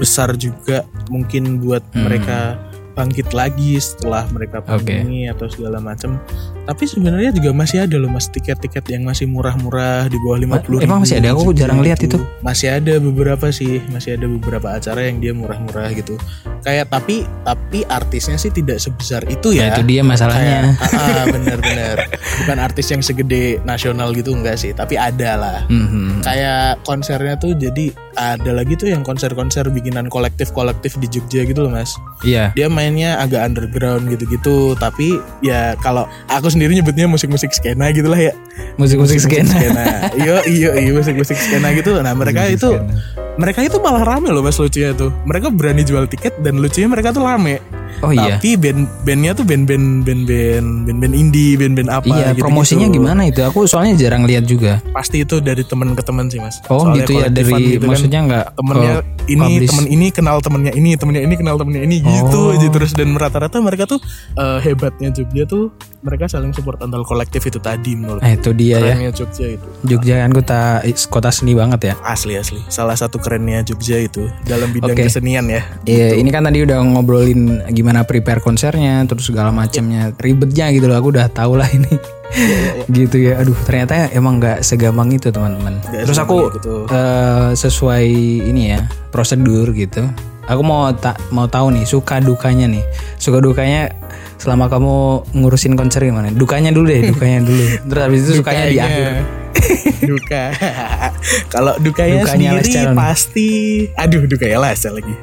besar 0.00 0.33
juga 0.40 0.88
mungkin 1.12 1.61
buat 1.61 1.85
mereka 1.92 2.57
bangkit 2.97 3.30
lagi 3.37 3.76
setelah 3.78 4.25
mereka 4.33 4.64
Hmm. 4.64 4.80
Pandemi 4.80 5.28
atau 5.28 5.47
segala 5.47 5.78
macam. 5.78 6.16
Tapi 6.71 6.87
sebenarnya 6.87 7.35
juga 7.35 7.50
masih 7.50 7.83
ada 7.83 7.99
loh 7.99 8.07
mas 8.07 8.31
tiket-tiket 8.31 8.87
yang 8.95 9.03
masih 9.03 9.27
murah-murah 9.27 10.07
di 10.07 10.15
bawah 10.23 10.39
50 10.62 10.87
emang 10.87 11.03
masih 11.03 11.19
ada? 11.19 11.35
Aku 11.35 11.50
jarang 11.50 11.83
lihat 11.83 11.99
itu. 11.99 12.15
Masih 12.47 12.79
ada 12.79 12.95
beberapa 13.03 13.50
sih, 13.50 13.83
masih 13.91 14.15
ada 14.15 14.31
beberapa 14.31 14.79
acara 14.79 15.03
yang 15.11 15.19
dia 15.19 15.35
murah-murah 15.35 15.91
gitu. 15.99 16.15
Kayak 16.62 16.87
tapi 16.95 17.27
tapi 17.43 17.83
artisnya 17.91 18.39
sih 18.39 18.55
tidak 18.55 18.79
sebesar 18.79 19.27
itu 19.27 19.50
ya. 19.50 19.75
Nah, 19.75 19.83
itu 19.83 19.83
dia 19.91 20.07
masalahnya 20.07 20.79
ah, 20.79 20.95
ah, 20.95 21.25
bener-bener. 21.27 22.07
Bukan 22.47 22.59
artis 22.62 22.87
yang 22.95 23.03
segede 23.03 23.59
nasional 23.67 24.15
gitu 24.15 24.31
enggak 24.31 24.55
sih, 24.55 24.71
tapi 24.71 24.95
ada 24.95 25.35
lah 25.35 25.59
Mhm. 25.67 26.23
kayak 26.23 26.85
konsernya 26.87 27.35
tuh 27.35 27.57
jadi 27.57 27.91
ada 28.21 28.53
lagi 28.53 28.77
tuh 28.77 28.93
yang 28.93 29.00
konser-konser 29.00 29.65
bikinan 29.73 30.12
kolektif-kolektif 30.12 31.00
di 31.00 31.09
Jogja 31.09 31.49
gitu 31.49 31.65
loh 31.65 31.73
mas 31.73 31.97
iya 32.21 32.53
dia 32.53 32.69
mainnya 32.69 33.17
agak 33.17 33.49
underground 33.49 34.12
gitu-gitu 34.12 34.77
tapi 34.77 35.17
ya 35.41 35.73
kalau 35.81 36.05
aku 36.29 36.53
sendiri 36.53 36.60
nyebutnya 36.69 37.09
musik-musik 37.09 37.49
skena 37.57 37.88
gitu 37.97 38.12
lah 38.12 38.21
ya. 38.21 38.33
Musik-musik 38.76 39.17
skena. 39.17 39.57
iya 40.21 40.45
iya 40.45 40.71
iya 40.76 40.93
musik-musik 40.93 41.40
skena 41.40 41.73
gitu. 41.73 41.97
Nah 42.05 42.12
mereka 42.12 42.45
Musik 42.45 42.61
itu 42.61 42.71
skena. 42.76 42.95
mereka 43.40 43.61
itu 43.64 43.76
malah 43.81 44.05
rame 44.05 44.29
loh 44.29 44.45
mas 44.45 44.61
lucunya 44.61 44.93
tuh 44.93 45.09
mereka 45.25 45.49
berani 45.49 45.81
jual 45.81 46.05
tiket 46.05 46.37
dan 46.45 46.61
lucunya 46.61 46.88
mereka 46.93 47.09
tuh 47.14 47.25
rame 47.25 47.57
Oh, 48.00 48.11
iya. 48.11 48.37
Tapi 48.37 48.54
band 48.54 48.80
bandnya 49.02 49.32
tuh 49.32 49.42
band-band 49.42 50.02
band-band 50.02 50.66
band-band 50.85 51.12
indie, 51.12 51.54
band-band 51.54 51.88
apa 51.88 52.06
iya, 52.06 52.16
gitu-gitu. 52.30 52.42
promosinya 52.42 52.87
gimana 52.88 53.23
itu? 53.25 53.40
Aku 53.42 53.64
soalnya 53.64 53.94
jarang 53.99 54.25
lihat 54.25 54.44
juga. 54.44 54.80
Pasti 54.90 55.20
itu 55.20 55.38
dari 55.38 55.62
teman 55.62 55.92
ke 55.92 56.00
teman 56.00 56.26
sih 56.26 56.38
mas. 56.38 56.62
Oh, 56.66 56.82
Soalnya 56.82 56.97
gitu 56.99 57.12
ya 57.14 57.26
dari 57.28 57.52
gitu 57.52 57.78
kan. 57.78 57.88
maksudnya 57.88 58.20
nggak 58.23 58.44
temennya 58.54 58.92
ini 59.26 59.47
publish. 59.52 59.68
temen 59.68 59.85
ini 59.87 60.06
kenal 60.11 60.37
temennya 60.38 60.73
ini 60.73 60.90
temennya 60.94 61.23
ini 61.23 61.35
kenal 61.35 61.54
temennya 61.54 61.82
ini 61.82 61.97
gitu 62.00 62.40
Oh. 62.42 62.52
aja 62.52 62.66
terus 62.66 62.92
dan 62.92 63.12
rata-rata 63.12 63.59
mereka 63.59 63.85
tuh 63.85 64.00
eh, 64.35 64.59
hebatnya 64.61 65.11
Jogja 65.11 65.44
tuh 65.44 65.70
mereka 66.00 66.25
saling 66.26 66.50
support 66.50 66.80
antar 66.80 67.02
kolektif 67.02 67.44
itu 67.44 67.59
tadi 67.59 67.92
menurut 67.92 68.18
Nah, 68.18 68.32
itu 68.32 68.50
dia 68.52 68.75
ya. 68.75 68.97
kerennya 68.97 69.11
Jogja 69.12 69.47
itu 69.50 69.66
Jogja 69.85 70.14
kan 70.18 70.30
kota 70.30 70.61
kota 71.06 71.28
seni 71.28 71.52
banget 71.52 71.80
ya. 71.85 71.94
asli 72.02 72.35
asli 72.35 72.59
salah 72.66 72.94
satu 72.94 73.16
kerennya 73.16 73.61
Jogja 73.62 73.99
itu 73.99 74.25
dalam 74.42 74.70
bidang 74.70 74.92
Oke. 74.92 75.04
kesenian 75.04 75.47
ya 75.47 75.62
Iya, 75.82 76.16
ini 76.16 76.28
kan 76.28 76.42
tadi 76.42 76.61
udah 76.61 76.78
ngobrolin 76.80 77.61
gimana 77.80 78.04
prepare 78.04 78.44
konsernya, 78.44 79.00
terus 79.08 79.32
segala 79.32 79.49
macamnya, 79.49 80.12
ribetnya 80.20 80.68
gitu 80.76 80.84
loh. 80.84 81.00
Aku 81.00 81.08
udah 81.16 81.32
tahu 81.32 81.56
lah 81.56 81.68
ini. 81.72 81.96
gitu 83.00 83.16
ya. 83.16 83.40
Aduh, 83.40 83.56
ternyata 83.64 84.12
emang 84.12 84.37
nggak 84.37 84.60
segampang 84.60 85.08
itu 85.16 85.32
teman-teman. 85.32 85.80
Terus 85.88 86.20
aku 86.20 86.52
eh, 86.92 87.50
sesuai 87.56 88.06
ini 88.52 88.76
ya 88.76 88.84
prosedur 89.08 89.72
gitu. 89.72 90.04
Aku 90.50 90.66
mau 90.66 90.90
tak 90.92 91.16
mau 91.30 91.46
tahu 91.46 91.72
nih 91.72 91.87
suka 91.87 92.20
dukanya 92.20 92.66
nih. 92.68 92.84
Suka 93.16 93.38
dukanya 93.38 93.94
selama 94.37 94.66
kamu 94.66 94.94
ngurusin 95.37 95.78
konser 95.78 96.04
gimana? 96.04 96.34
Dukanya 96.34 96.75
dulu 96.75 96.90
deh, 96.90 97.12
dukanya 97.14 97.40
dulu. 97.44 97.64
Terus 97.88 98.02
habis 98.02 98.20
itu 98.26 98.32
sukanya 98.42 98.64
di 98.66 98.78
akhir. 98.82 99.39
Duka 100.03 100.45
kalau 101.49 101.75
dukanya, 101.79 102.23
Dukanya 102.25 102.61
sendiri 102.61 102.95
pasti 102.95 103.49
aduh 103.95 104.25
dukanya 104.25 104.59
Lescal 104.61 104.99
lagi 104.99 105.15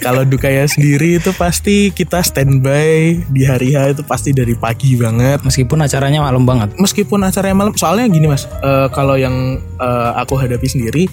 kalau 0.00 0.22
dukanya 0.22 0.64
sendiri 0.66 1.18
itu 1.18 1.30
pasti 1.34 1.90
kita 1.90 2.22
standby 2.22 3.20
di 3.26 3.42
hari 3.42 3.74
H 3.74 3.98
itu 3.98 4.02
pasti 4.02 4.30
dari 4.30 4.54
pagi 4.54 4.94
banget 4.94 5.42
Meskipun 5.42 5.78
acaranya 5.80 6.22
malam 6.22 6.42
banget. 6.44 6.74
meskipun 6.76 7.22
acaranya 7.22 7.56
malam 7.56 7.72
soalnya 7.74 8.06
gini 8.06 8.26
mas 8.26 8.46
eh, 8.46 8.88
kalau 8.90 9.14
yang 9.14 9.58
eh, 9.58 10.10
aku 10.16 10.36
hadapi 10.36 10.66
sendiri 10.66 11.06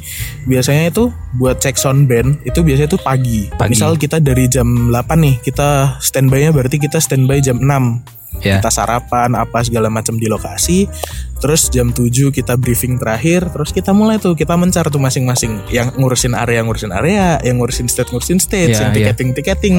biasanya 0.46 0.90
itu 0.90 1.10
buat 1.34 1.58
cek 1.58 1.76
sound 1.76 2.06
band 2.06 2.42
itu 2.44 2.62
biasanya 2.62 2.90
itu 2.90 3.00
pagi. 3.00 3.50
Pagi. 3.54 3.74
misal 3.74 3.98
kita 3.98 4.20
dari 4.20 4.46
jam 4.46 4.92
8 4.92 4.94
nih 5.18 5.36
kita 5.42 5.98
standby 6.00 6.46
nya 6.46 6.52
berarti 6.52 6.78
kita 6.78 7.00
standby 7.00 7.40
jam 7.40 7.58
6 7.58 8.23
Ya. 8.42 8.58
kita 8.60 8.74
sarapan 8.74 9.30
apa 9.38 9.62
segala 9.62 9.88
macam 9.88 10.18
di 10.18 10.26
lokasi 10.28 10.90
terus 11.38 11.70
jam 11.70 11.92
7 11.92 12.32
kita 12.34 12.58
briefing 12.58 12.98
terakhir 12.98 13.48
terus 13.54 13.70
kita 13.70 13.92
mulai 13.94 14.18
tuh 14.18 14.34
kita 14.34 14.56
mencar 14.56 14.90
tuh 14.90 15.00
masing-masing 15.00 15.60
yang 15.70 15.94
ngurusin 15.96 16.34
area 16.34 16.60
ngurusin 16.64 16.92
area 16.92 17.38
yang 17.46 17.62
ngurusin 17.62 17.88
stage 17.88 18.10
ngurusin 18.12 18.40
stage 18.42 18.76
Ya, 18.76 18.90
yang 18.90 18.92
ya. 18.96 19.12
tiketing 19.14 19.30
tiketing 19.38 19.76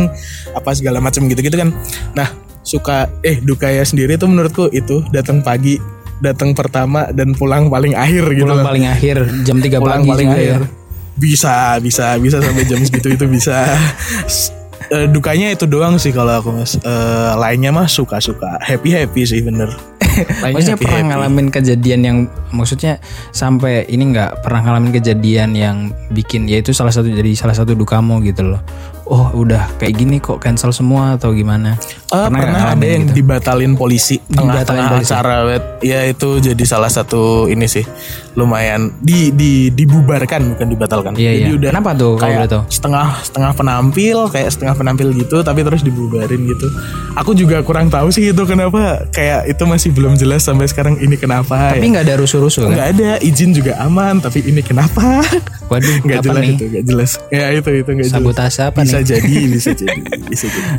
apa 0.54 0.70
segala 0.72 1.02
macam 1.02 1.26
gitu-gitu 1.26 1.56
kan 1.56 1.74
nah 2.14 2.28
suka 2.64 3.10
eh 3.20 3.36
dukanya 3.42 3.84
sendiri 3.84 4.16
tuh 4.16 4.32
menurutku 4.32 4.72
itu 4.72 5.04
datang 5.12 5.44
pagi 5.44 5.76
datang 6.22 6.56
pertama 6.56 7.12
dan 7.12 7.36
pulang 7.36 7.68
paling 7.68 7.92
akhir 7.92 8.32
gitu 8.32 8.48
Pulang 8.48 8.64
paling 8.64 8.86
akhir 8.88 9.16
jam 9.44 9.60
3 9.60 9.76
pulang 9.76 10.00
pagi 10.00 10.10
paling 10.14 10.28
juga 10.30 10.40
akhir 10.40 10.60
ya. 10.64 10.68
bisa 11.14 11.54
bisa 11.84 12.06
bisa 12.16 12.40
sampai 12.40 12.64
jam 12.64 12.80
segitu 12.80 13.12
itu 13.12 13.26
bisa 13.28 13.60
Eh, 14.94 15.10
dukanya 15.10 15.50
itu 15.50 15.66
doang 15.66 15.98
sih 15.98 16.14
kalau 16.14 16.38
aku 16.38 16.54
mas 16.54 16.78
Eh, 16.78 17.32
lainnya 17.34 17.74
mah 17.74 17.90
suka 17.90 18.22
suka 18.22 18.62
happy 18.62 18.94
happy 18.94 19.26
sih 19.26 19.42
bener 19.42 19.66
Maksudnya 20.14 20.78
happy-happy. 20.78 20.84
pernah 20.86 21.02
ngalamin 21.10 21.50
kejadian 21.50 22.00
yang 22.06 22.18
maksudnya 22.54 23.02
sampai 23.34 23.82
ini 23.90 24.14
nggak 24.14 24.46
pernah 24.46 24.62
ngalamin 24.62 24.94
kejadian 24.94 25.58
yang 25.58 25.90
bikin 26.14 26.46
ya 26.46 26.62
itu 26.62 26.70
salah 26.70 26.94
satu 26.94 27.10
jadi 27.10 27.34
salah 27.34 27.50
satu 27.58 27.74
dukamu 27.74 28.22
gitu 28.22 28.46
loh. 28.46 28.62
Oh 29.04 29.28
udah 29.34 29.68
kayak 29.76 29.94
gini 29.96 30.16
kok 30.16 30.38
cancel 30.38 30.70
semua 30.70 31.14
atau 31.14 31.30
gimana? 31.30 31.76
Eh, 31.76 32.08
Pernah 32.08 32.32
pernah 32.32 32.62
ada 32.72 32.86
yang 32.86 33.04
gitu? 33.04 33.20
dibatalin 33.20 33.72
polisi 33.74 34.16
tengah-tengah 34.24 34.96
acara 34.96 35.44
wet. 35.44 35.64
ya 35.80 36.00
itu 36.02 36.40
jadi 36.40 36.64
salah 36.64 36.88
satu 36.88 37.44
ini 37.44 37.66
sih 37.66 37.84
lumayan 38.32 38.96
di 38.98 39.28
di 39.30 39.68
dibubarkan 39.68 40.56
bukan 40.56 40.66
dibatalkan 40.66 41.12
Iya, 41.14 41.30
jadi 41.36 41.44
iya. 41.44 41.54
udah 41.54 41.70
Kenapa 41.70 41.90
tuh 41.92 42.12
kalau 42.14 42.22
kayak 42.24 42.38
boleh 42.38 42.50
tahu? 42.50 42.62
setengah 42.66 43.06
setengah 43.20 43.52
penampil 43.52 44.16
kayak 44.26 44.48
setengah 44.48 44.74
penampil 44.74 45.08
gitu 45.12 45.36
tapi 45.40 45.60
terus 45.60 45.82
dibubarin 45.82 46.40
gitu 46.42 46.66
aku 47.12 47.30
juga 47.32 47.60
kurang 47.60 47.86
tahu 47.88 48.08
sih 48.08 48.24
itu 48.26 48.42
kenapa 48.42 49.04
kayak 49.10 49.46
itu 49.46 49.62
masih 49.62 49.90
belum 49.90 50.14
jelas 50.14 50.42
sampai 50.42 50.64
sekarang 50.64 50.96
ini 50.96 51.14
kenapa 51.14 51.70
Tapi 51.70 51.82
ya. 51.82 51.90
nggak 51.92 52.04
ada 52.06 52.16
rusuh-rusuh 52.18 52.62
kan? 52.64 52.72
nggak 52.72 52.88
ada 52.90 53.10
izin 53.20 53.52
juga 53.52 53.76
aman 53.78 54.18
tapi 54.18 54.40
ini 54.40 54.60
kenapa 54.60 55.20
Waduh, 55.66 55.94
nggak 56.04 56.18
jelas 56.22 56.40
nih? 56.40 56.54
itu 56.54 56.64
nggak 56.66 56.84
jelas 56.86 57.10
ya 57.28 57.44
itu 57.52 57.70
itu 57.76 57.90
nggak 57.92 58.08
jelas 58.08 58.16
Sabotase 58.16 58.60
apa 58.64 58.80
bisa 58.94 59.02
jadi 59.18 59.34
bisa 59.50 59.70
jadi 59.74 59.98
bisa 60.30 60.46
jadi 60.46 60.70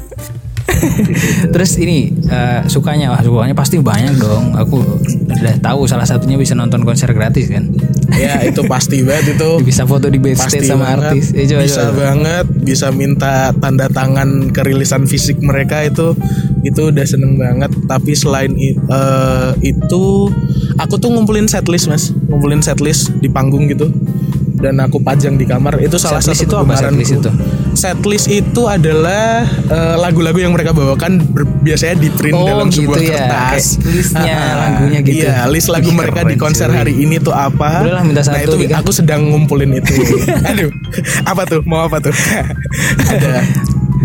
Terus 1.54 1.78
ini 1.80 2.12
eh, 2.30 2.62
sukanya 2.68 3.14
wah 3.14 3.22
sukanya 3.22 3.56
pasti 3.56 3.80
banyak 3.80 4.18
dong. 4.18 4.54
Aku 4.58 4.82
udah 5.06 5.56
tahu 5.62 5.86
salah 5.86 6.06
satunya 6.08 6.36
bisa 6.36 6.58
nonton 6.58 6.84
konser 6.84 7.12
gratis 7.14 7.50
kan. 7.50 7.70
ya 8.16 8.40
itu 8.48 8.64
pasti 8.70 9.04
banget 9.04 9.36
itu 9.36 9.50
Bisa 9.68 9.84
foto 9.84 10.08
di 10.08 10.22
pasti 10.22 10.62
backstage 10.62 10.68
sama 10.68 10.94
banget. 10.96 11.12
artis. 11.12 11.26
Eh, 11.36 11.46
coba, 11.50 11.62
bisa 11.64 11.82
coba. 11.90 11.96
banget 12.00 12.46
bisa 12.66 12.88
minta 12.94 13.34
tanda 13.58 13.88
tangan 13.92 14.50
kerilisan 14.56 15.06
fisik 15.06 15.42
mereka 15.42 15.84
itu 15.84 16.16
itu 16.66 16.82
udah 16.90 17.06
seneng 17.06 17.38
banget 17.38 17.70
tapi 17.86 18.18
selain 18.18 18.52
eh, 18.58 19.52
itu 19.62 20.34
aku 20.82 20.96
tuh 20.98 21.14
ngumpulin 21.14 21.46
setlist 21.46 21.86
mas 21.92 22.10
ngumpulin 22.26 22.66
setlist 22.66 23.14
di 23.22 23.30
panggung 23.30 23.70
gitu 23.70 23.92
dan 24.56 24.80
aku 24.80 24.98
pajang 24.98 25.36
di 25.36 25.44
kamar 25.44 25.78
itu 25.78 25.96
salah 25.96 26.18
Setlist 26.18 26.42
satu 26.42 26.48
itu 26.48 26.56
apa 26.58 26.74
setlist 26.76 27.12
itu? 27.14 27.30
Setlist 27.74 28.28
itu 28.28 28.62
adalah 28.66 29.44
eh, 29.68 29.96
lagu-lagu 29.96 30.38
yang 30.38 30.52
mereka 30.52 30.72
bawakan 30.72 31.20
biasanya 31.60 31.96
di 31.98 32.10
print 32.10 32.34
Oh, 32.34 32.46
dalam 32.46 32.68
gitu 32.68 32.88
sebuah 32.88 33.00
ya. 33.00 33.10
kertas. 33.20 33.66
Kayak 33.76 33.92
listnya 33.92 34.34
Ah, 34.34 34.54
lagunya 34.58 35.00
gitu. 35.02 35.16
Iya, 35.22 35.36
list 35.48 35.68
lagu 35.68 35.90
Ih, 35.90 35.96
mereka 35.96 36.20
di 36.24 36.36
konser 36.36 36.68
cuy. 36.68 36.78
hari 36.78 36.94
ini 36.96 37.18
tuh 37.18 37.32
apa. 37.32 37.82
Boleh 37.82 37.94
lah 37.94 38.04
minta 38.04 38.22
nah 38.22 38.32
satu, 38.32 38.56
itu 38.56 38.56
Dika. 38.64 38.80
aku 38.80 38.92
sedang 38.92 39.22
ngumpulin 39.28 39.72
itu. 39.74 39.92
Aduh, 40.50 40.72
apa 41.24 41.42
tuh? 41.44 41.60
Mau 41.64 41.84
apa 41.84 42.00
tuh? 42.00 42.16
Ada 43.12 43.44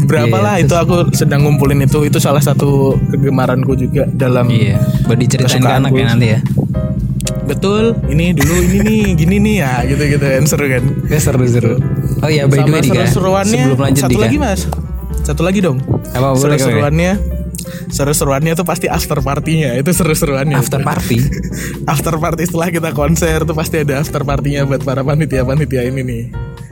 berapa 0.00 0.33
Iya, 0.33 0.40
lah 0.40 0.57
itu 0.59 0.75
aku 0.75 1.12
sedang 1.12 1.45
ngumpulin 1.45 1.78
itu. 1.80 2.02
Itu 2.02 2.19
salah 2.19 2.40
satu 2.40 2.99
kegemaranku 3.09 3.76
juga 3.76 4.09
dalam 4.09 4.49
Iya, 4.49 4.83
buat 5.04 5.14
diceritain 5.14 5.61
ke 5.61 5.71
anak 5.71 5.90
ya 5.92 6.04
nanti 6.07 6.26
ya. 6.28 6.40
Betul. 7.50 7.85
Ini 8.07 8.33
dulu 8.33 8.54
ini 8.62 8.78
nih, 8.80 9.02
gini 9.19 9.37
nih 9.42 9.54
ya, 9.61 9.73
gitu-gitu 9.85 10.23
kan 10.23 10.45
seru 10.47 10.66
kan. 10.71 10.85
Ya 11.11 11.19
seru-seru. 11.19 11.75
Oh 12.21 12.28
iya, 12.28 12.45
by 12.47 12.62
the 12.62 12.69
Sama 12.69 12.75
way 12.76 12.83
Dika, 12.85 12.95
seru-seruannya 12.95 13.62
sebelum 13.64 13.80
lanjut 13.80 14.02
satu 14.04 14.12
Dika. 14.12 14.23
lagi 14.28 14.37
mas 14.38 14.61
satu 15.21 15.42
lagi 15.45 15.61
dong 15.61 15.78
Apa, 16.12 16.37
seru-seruannya 16.37 17.12
seru-seruannya 17.88 18.52
tuh 18.57 18.66
pasti 18.66 18.87
after 18.88 19.19
partinya 19.21 19.76
itu 19.76 19.90
seru-seruannya 19.92 20.57
After 20.57 20.80
party. 20.80 21.19
after 21.92 22.14
party 22.16 22.42
setelah 22.49 22.69
kita 22.69 22.90
konser 22.92 23.45
tuh 23.45 23.57
pasti 23.57 23.80
ada 23.80 24.00
after 24.00 24.21
partinya 24.21 24.64
buat 24.64 24.83
para 24.83 25.00
panitia 25.00 25.45
panitia 25.45 25.87
ini 25.87 26.00
nih 26.02 26.23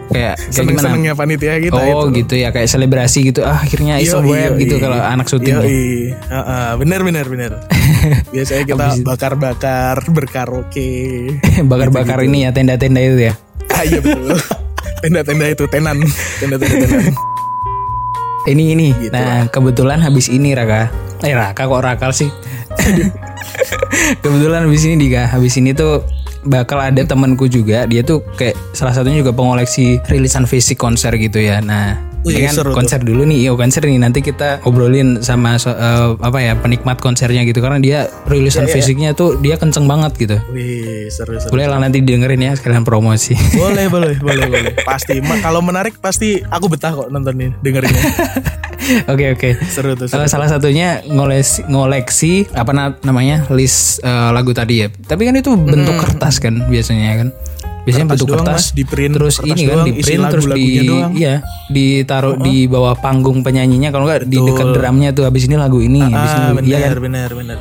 Kayak 0.08 0.40
kayak 0.40 0.52
seneng 0.56 0.76
senengnya 0.80 1.12
panitia 1.12 1.60
kita 1.60 1.76
Oh 1.76 2.08
itu. 2.08 2.24
gitu 2.24 2.34
ya 2.40 2.48
kayak 2.48 2.68
selebrasi 2.68 3.28
gitu. 3.28 3.44
Ah 3.44 3.60
akhirnya 3.60 4.00
iso 4.00 4.24
Yoi, 4.24 4.28
web 4.32 4.50
gitu 4.56 4.80
kalau 4.80 4.96
anak 4.96 5.28
syuting 5.28 5.52
ya. 5.52 5.60
Yoi. 5.60 6.16
Heeh, 6.16 6.70
bener 6.80 7.00
bener 7.04 7.26
bener. 7.28 7.50
Biasanya 8.34 8.64
kita 8.64 8.86
bakar-bakar 9.04 10.00
berkaraoke. 10.08 10.90
Bakar-bakar 11.70 12.24
ini 12.24 12.48
ya 12.48 12.50
tenda-tenda 12.56 13.00
itu 13.04 13.28
ya? 13.28 13.34
Ah 13.68 13.84
iya 13.84 14.00
betul. 14.00 14.32
Tenda-tenda 15.04 15.46
itu 15.46 15.64
tenan. 15.68 16.00
Tenda-tenda 16.40 16.76
tenan. 16.88 17.14
Ini 18.48 18.64
ini. 18.72 18.88
Gitu 18.96 19.12
nah 19.12 19.44
kebetulan 19.52 20.00
habis 20.00 20.32
ini 20.32 20.56
Raka. 20.56 20.88
Eh 21.20 21.36
Raka 21.36 21.68
kok 21.68 21.82
Rakal 21.84 22.10
sih? 22.16 22.32
Kebetulan 24.24 24.64
habis 24.64 24.82
ini 24.88 24.96
Dika. 24.96 25.28
Habis 25.28 25.58
ini 25.60 25.76
tuh 25.76 26.00
bakal 26.48 26.80
ada 26.80 27.02
temanku 27.02 27.46
juga 27.46 27.84
dia 27.84 28.00
tuh 28.00 28.24
kayak 28.34 28.56
salah 28.72 28.90
satunya 28.90 29.20
juga 29.20 29.30
pengoleksi 29.30 30.00
rilisan 30.02 30.44
fisik 30.44 30.76
konser 30.76 31.12
gitu 31.14 31.38
ya 31.38 31.60
nah 31.60 32.00
Wih, 32.26 32.34
kan 32.42 32.50
seru 32.52 32.74
tuh. 32.74 32.76
konser 32.76 32.98
dulu 32.98 33.22
nih, 33.22 33.46
iya 33.46 33.54
konser 33.54 33.78
nih 33.80 33.94
nanti 33.96 34.18
kita 34.18 34.58
obrolin 34.62 35.22
sama 35.22 35.54
so- 35.54 35.70
eh, 35.70 36.18
apa 36.18 36.38
ya 36.38 36.58
penikmat 36.58 36.98
konsernya 36.98 37.46
gitu 37.46 37.62
karena 37.62 37.78
dia 37.78 37.98
rilisan 38.26 38.66
Iya, 38.66 38.74
fisiknya 38.74 39.10
tuh 39.12 39.38
dia 39.38 39.54
kenceng 39.54 39.86
banget 39.86 40.18
gitu. 40.18 40.36
wih 40.50 41.06
seru 41.08 41.38
seru 41.38 41.54
Boleh 41.54 41.70
lah 41.70 41.78
nanti 41.78 42.02
dengerin 42.02 42.42
ya 42.42 42.52
sekalian 42.52 42.82
promosi. 42.82 43.38
boleh 43.54 43.86
boleh 43.86 44.18
boleh 44.18 44.44
boleh 44.46 44.72
pasti 44.90 45.22
kalau 45.38 45.62
menarik 45.62 45.94
pasti 45.96 46.42
aku 46.42 46.66
betah 46.66 46.90
kok 46.92 47.08
nontonin 47.08 47.54
dengerinnya 47.60 48.02
Oke 49.12 49.24
oke. 49.30 49.48
seru 49.66 49.92
tuh 49.92 50.06
seru. 50.06 50.24
salah 50.26 50.46
satunya 50.46 51.00
ngoleksi, 51.04 51.64
ngoleksi 51.64 52.32
apa 52.50 52.70
na- 52.70 52.96
namanya 53.00 53.44
list 53.48 54.00
eh, 54.00 54.30
lagu 54.30 54.50
tadi 54.50 54.80
ya. 54.80 54.88
Tapi 54.88 55.22
kan 55.22 55.34
itu 55.34 55.52
bentuk 55.52 55.96
kertas 55.96 56.38
kan 56.38 56.66
biasanya 56.66 57.12
kan. 57.18 57.28
Biasanya 57.78 58.04
Kertas 58.04 58.12
bentuk 58.14 58.28
doang, 58.28 58.44
kertas, 58.44 58.62
Mas, 58.62 58.66
di 58.70 58.84
print. 58.84 59.12
terus 59.14 59.34
Kertas 59.34 59.48
ini 59.50 59.62
kan 59.62 59.72
doang, 59.74 59.86
di 59.86 59.92
isi 59.94 60.04
print 60.04 60.22
terus 60.28 60.44
di 60.46 60.66
doang. 60.84 61.12
iya 61.14 61.34
ditaruh 61.68 62.36
di 62.36 62.56
bawah 62.64 62.94
panggung 62.94 63.40
penyanyinya 63.40 63.88
kalau 63.88 64.04
nggak 64.04 64.24
di 64.24 64.36
dekat 64.36 64.66
drumnya 64.72 65.10
tuh 65.10 65.24
habis 65.24 65.44
ini 65.44 65.56
lagu 65.56 65.80
ini 65.80 65.96
habis 65.98 66.12
ini 66.30 66.40
ah 66.40 66.52
lagu- 66.52 66.64
iya 66.66 66.78
kan. 66.78 66.90
benar 67.00 67.00
benar 67.00 67.30
benar 67.32 67.58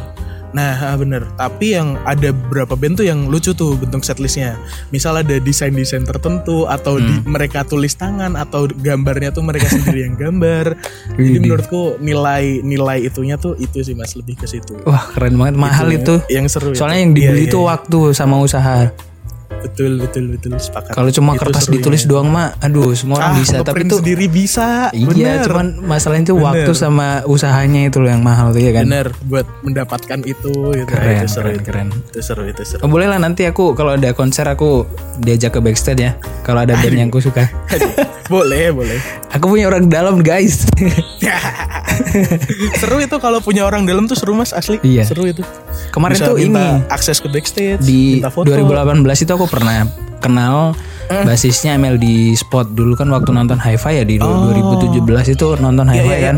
Nah 0.58 0.74
ah, 0.84 0.98
bener 0.98 1.30
Tapi 1.36 1.72
yang 1.72 2.02
ada 2.02 2.34
beberapa 2.34 2.74
band 2.74 2.98
tuh 2.98 3.06
yang 3.06 3.30
lucu 3.30 3.54
tuh 3.54 3.78
bentuk 3.78 4.02
setlistnya 4.02 4.58
Misal 4.90 5.22
ada 5.22 5.38
desain-desain 5.38 6.02
tertentu 6.04 6.66
Atau 6.66 6.98
di- 6.98 7.06
Hmm. 7.08 7.24
mereka 7.30 7.62
tulis 7.62 7.94
tangan 7.94 8.34
Atau 8.34 8.66
gambarnya 8.68 9.30
tuh 9.30 9.42
mereka 9.42 9.68
sendiri 9.68 10.04
yang 10.04 10.16
gambar 10.16 10.74
Jadi 11.16 11.38
menurutku 11.40 11.96
nilai 12.00 12.60
nilai 12.60 13.00
itunya 13.02 13.38
tuh 13.38 13.54
itu 13.56 13.80
sih 13.80 13.94
mas 13.94 14.12
Lebih 14.12 14.36
ke 14.36 14.46
situ 14.46 14.74
Wah 14.84 15.08
keren 15.10 15.36
banget 15.36 15.56
mahal 15.56 15.88
itu. 15.90 16.18
Yang 16.28 16.48
seru 16.50 16.70
itu. 16.72 16.80
Soalnya 16.80 17.00
yang 17.00 17.14
dibeli 17.14 17.42
Iya, 17.44 17.50
itu 17.50 17.60
iya, 17.60 17.68
waktu 17.68 18.00
sama 18.12 18.36
usaha. 18.40 18.90
Betul 19.68 19.92
betul 20.00 20.24
betul 20.32 20.52
sepakat 20.56 20.96
Kalau 20.96 21.10
cuma 21.12 21.36
Itu 21.36 21.42
kertas 21.44 21.66
ditulis 21.68 22.04
doang 22.08 22.32
mah, 22.32 22.56
aduh 22.64 22.96
semua 22.96 23.20
orang 23.20 23.36
Ah, 23.36 23.40
bisa. 23.40 23.56
Tapi 23.62 23.84
itu 23.84 23.96
sendiri 24.00 24.26
bisa 24.32 24.68
iya, 24.96 25.06
Bener. 25.08 25.44
cuman 25.44 25.68
masalahnya 25.84 26.32
itu 26.32 26.36
waktu 26.40 26.72
sama 26.72 27.22
usahanya 27.28 27.92
itu 27.92 28.00
loh 28.00 28.10
yang 28.10 28.24
mahal 28.24 28.56
tuh 28.56 28.64
ya 28.64 28.72
kan. 28.72 28.88
Bener 28.88 29.12
buat 29.28 29.46
mendapatkan 29.62 30.20
itu 30.24 30.54
gitu. 30.74 30.88
Keren, 30.88 31.20
itu 31.20 31.28
seru 31.28 31.52
keren, 31.52 31.58
itu. 31.60 31.68
keren. 31.68 31.88
Itu 31.92 32.20
seru 32.24 32.44
itu 32.48 32.62
seru 32.64 32.82
Oh, 32.82 32.90
boleh 32.90 33.12
lah 33.12 33.20
nanti 33.20 33.44
aku 33.44 33.76
kalau 33.76 34.00
ada 34.00 34.16
konser 34.16 34.48
aku 34.48 34.88
diajak 35.20 35.54
ke 35.54 35.60
backstage 35.60 36.02
ya. 36.02 36.12
Kalau 36.48 36.64
ada 36.64 36.74
band 36.80 36.96
yang 36.96 37.10
aku 37.12 37.20
suka. 37.20 37.46
Boleh 38.28 38.72
boleh 38.72 39.00
Aku 39.32 39.48
punya 39.48 39.68
orang 39.68 39.88
dalam 39.88 40.20
guys. 40.20 40.68
Seru 42.78 42.98
itu 43.00 43.16
kalau 43.18 43.40
punya 43.40 43.64
orang 43.64 43.84
dalam 43.84 44.06
tuh 44.06 44.16
seru 44.16 44.34
mas 44.34 44.52
asli 44.52 44.78
Iya. 44.84 45.04
Seru 45.04 45.26
itu 45.26 45.42
Kemarin 45.90 46.16
Bisa 46.16 46.28
tuh 46.28 46.38
ini 46.38 46.64
akses 46.88 47.18
ke 47.18 47.28
backstage 47.28 47.82
di 47.82 48.20
minta 48.20 48.30
foto 48.30 48.48
2018 48.48 49.24
itu 49.24 49.32
aku 49.32 49.46
pernah 49.48 49.88
kenal 50.18 50.74
basisnya 51.08 51.78
MLD 51.80 52.36
Spot 52.36 52.68
dulu 52.68 52.94
kan 52.94 53.08
waktu 53.08 53.32
nonton 53.32 53.56
Hi-Fi 53.58 53.94
ya 53.94 54.04
di 54.04 54.20
Oh. 54.20 54.52
2017 54.52 55.34
itu 55.34 55.46
nonton 55.58 55.86
Iya, 55.88 56.04
Hi-Fi 56.04 56.18
kan. 56.22 56.38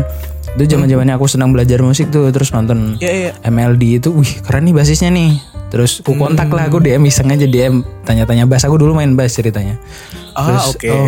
Itu 0.50 0.62
zaman-zamannya 0.68 1.14
aku 1.14 1.26
senang 1.26 1.50
belajar 1.50 1.78
musik 1.80 2.10
tuh 2.10 2.26
terus 2.30 2.50
nonton 2.50 2.98
Iya 2.98 3.10
iya 3.10 3.30
MLD 3.44 3.82
itu 3.98 4.08
wih 4.10 4.30
keren 4.42 4.66
nih 4.66 4.74
basisnya 4.74 5.10
nih. 5.10 5.38
Terus 5.70 6.02
aku 6.02 6.14
kontak 6.14 6.50
lah 6.50 6.66
aku 6.66 6.78
DM 6.78 7.02
iseng 7.06 7.30
aja 7.30 7.46
DM 7.46 7.82
tanya-tanya 8.02 8.42
bass 8.42 8.62
aku 8.62 8.74
dulu 8.74 8.94
main 8.94 9.14
bass 9.14 9.34
ceritanya. 9.34 9.74
Ah 10.34 10.50
Terus, 10.50 10.62
oke 10.70 10.88
oh, 10.90 11.06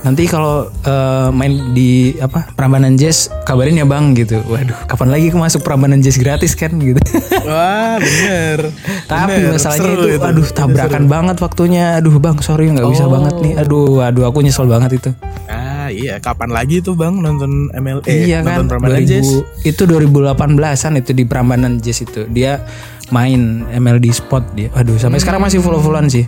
nanti 0.00 0.24
kalau 0.24 0.64
eh, 0.82 1.28
main 1.30 1.76
di 1.76 2.16
apa 2.16 2.48
Prambanan 2.56 2.96
Jazz 2.96 3.28
kabarin 3.44 3.76
ya 3.76 3.84
bang 3.84 4.16
gitu. 4.16 4.40
Waduh, 4.44 4.76
kapan 4.88 5.08
lagi 5.12 5.28
aku 5.28 5.38
masuk 5.38 5.60
Prambanan 5.60 6.00
Jazz 6.00 6.16
gratis 6.16 6.56
kan 6.56 6.72
gitu. 6.76 6.96
Wah 7.48 7.96
bener 7.96 8.72
Tapi 9.04 9.32
Bener, 9.44 9.56
masalahnya 9.56 9.82
seru 9.84 10.04
itu, 10.08 10.20
aduh 10.20 10.48
tabrakan 10.48 11.04
banget 11.06 11.36
waktunya. 11.38 12.00
Aduh 12.00 12.16
bang, 12.16 12.36
sorry 12.40 12.72
nggak 12.72 12.88
bisa 12.88 13.04
Oh. 13.04 13.12
banget 13.12 13.34
nih. 13.40 13.52
Aduh, 13.58 14.00
aduh 14.00 14.24
aku 14.24 14.40
nyesel 14.40 14.64
banget 14.64 15.00
itu. 15.02 15.10
Ah 15.50 15.90
iya 15.90 16.16
kapan 16.22 16.54
lagi 16.54 16.78
tuh 16.78 16.94
bang 16.94 17.18
nonton 17.18 17.68
ML 17.74 18.00
eh, 18.06 18.30
iya 18.30 18.40
kan, 18.40 18.62
nonton 18.62 18.66
Prambanan 18.78 19.02
2000 19.02 19.10
Jazz 19.10 19.28
itu 19.66 19.82
2018an 19.84 20.92
itu 20.96 21.10
di 21.10 21.24
Prambanan 21.26 21.72
Jazz 21.76 22.04
itu 22.04 22.24
dia 22.30 22.62
main 23.10 23.66
MLD 23.66 24.06
Spot 24.14 24.44
dia. 24.54 24.70
Aduh, 24.72 24.94
sampai 24.96 25.18
sekarang 25.18 25.42
masih 25.42 25.58
follow-followan 25.58 26.06
sih. 26.06 26.24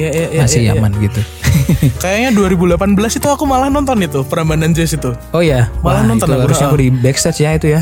Iya 0.00 0.08
iya 0.10 0.26
iya 0.32 0.40
Masih 0.40 0.60
iya, 0.62 0.72
iya. 0.72 0.80
aman 0.80 0.92
gitu. 0.96 1.20
Kayaknya 2.02 2.30
2018 2.32 3.20
itu 3.20 3.28
aku 3.28 3.44
malah 3.44 3.68
nonton 3.68 4.00
itu 4.00 4.24
Prambanan 4.24 4.72
Jazz 4.72 4.96
itu 4.96 5.12
Oh 5.30 5.44
ya, 5.44 5.68
Malah 5.84 6.00
Wah, 6.00 6.08
nonton 6.08 6.24
itu 6.24 6.32
aku, 6.32 6.42
harusnya 6.48 6.66
aku 6.72 6.78
di 6.78 6.88
backstage 6.88 7.40
ya 7.42 7.50
itu 7.52 7.66
ya. 7.76 7.80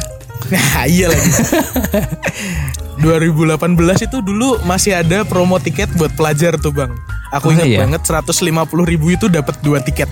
Nah 0.51 0.83
iya 0.91 1.07
lagi 1.07 1.31
2018 2.99 4.07
itu 4.11 4.19
dulu 4.19 4.59
masih 4.65 4.99
ada 4.99 5.23
promo 5.23 5.59
tiket 5.59 5.87
buat 5.95 6.11
pelajar 6.15 6.59
tuh 6.59 6.75
bang 6.75 6.91
Aku 7.31 7.51
Oh, 7.51 7.55
ingat 7.55 7.69
iya? 7.69 7.79
banget 7.85 8.03
150 8.03 8.41
ribu 8.83 9.13
itu 9.13 9.29
dapat 9.29 9.55
dua 9.61 9.79
tiket 9.79 10.09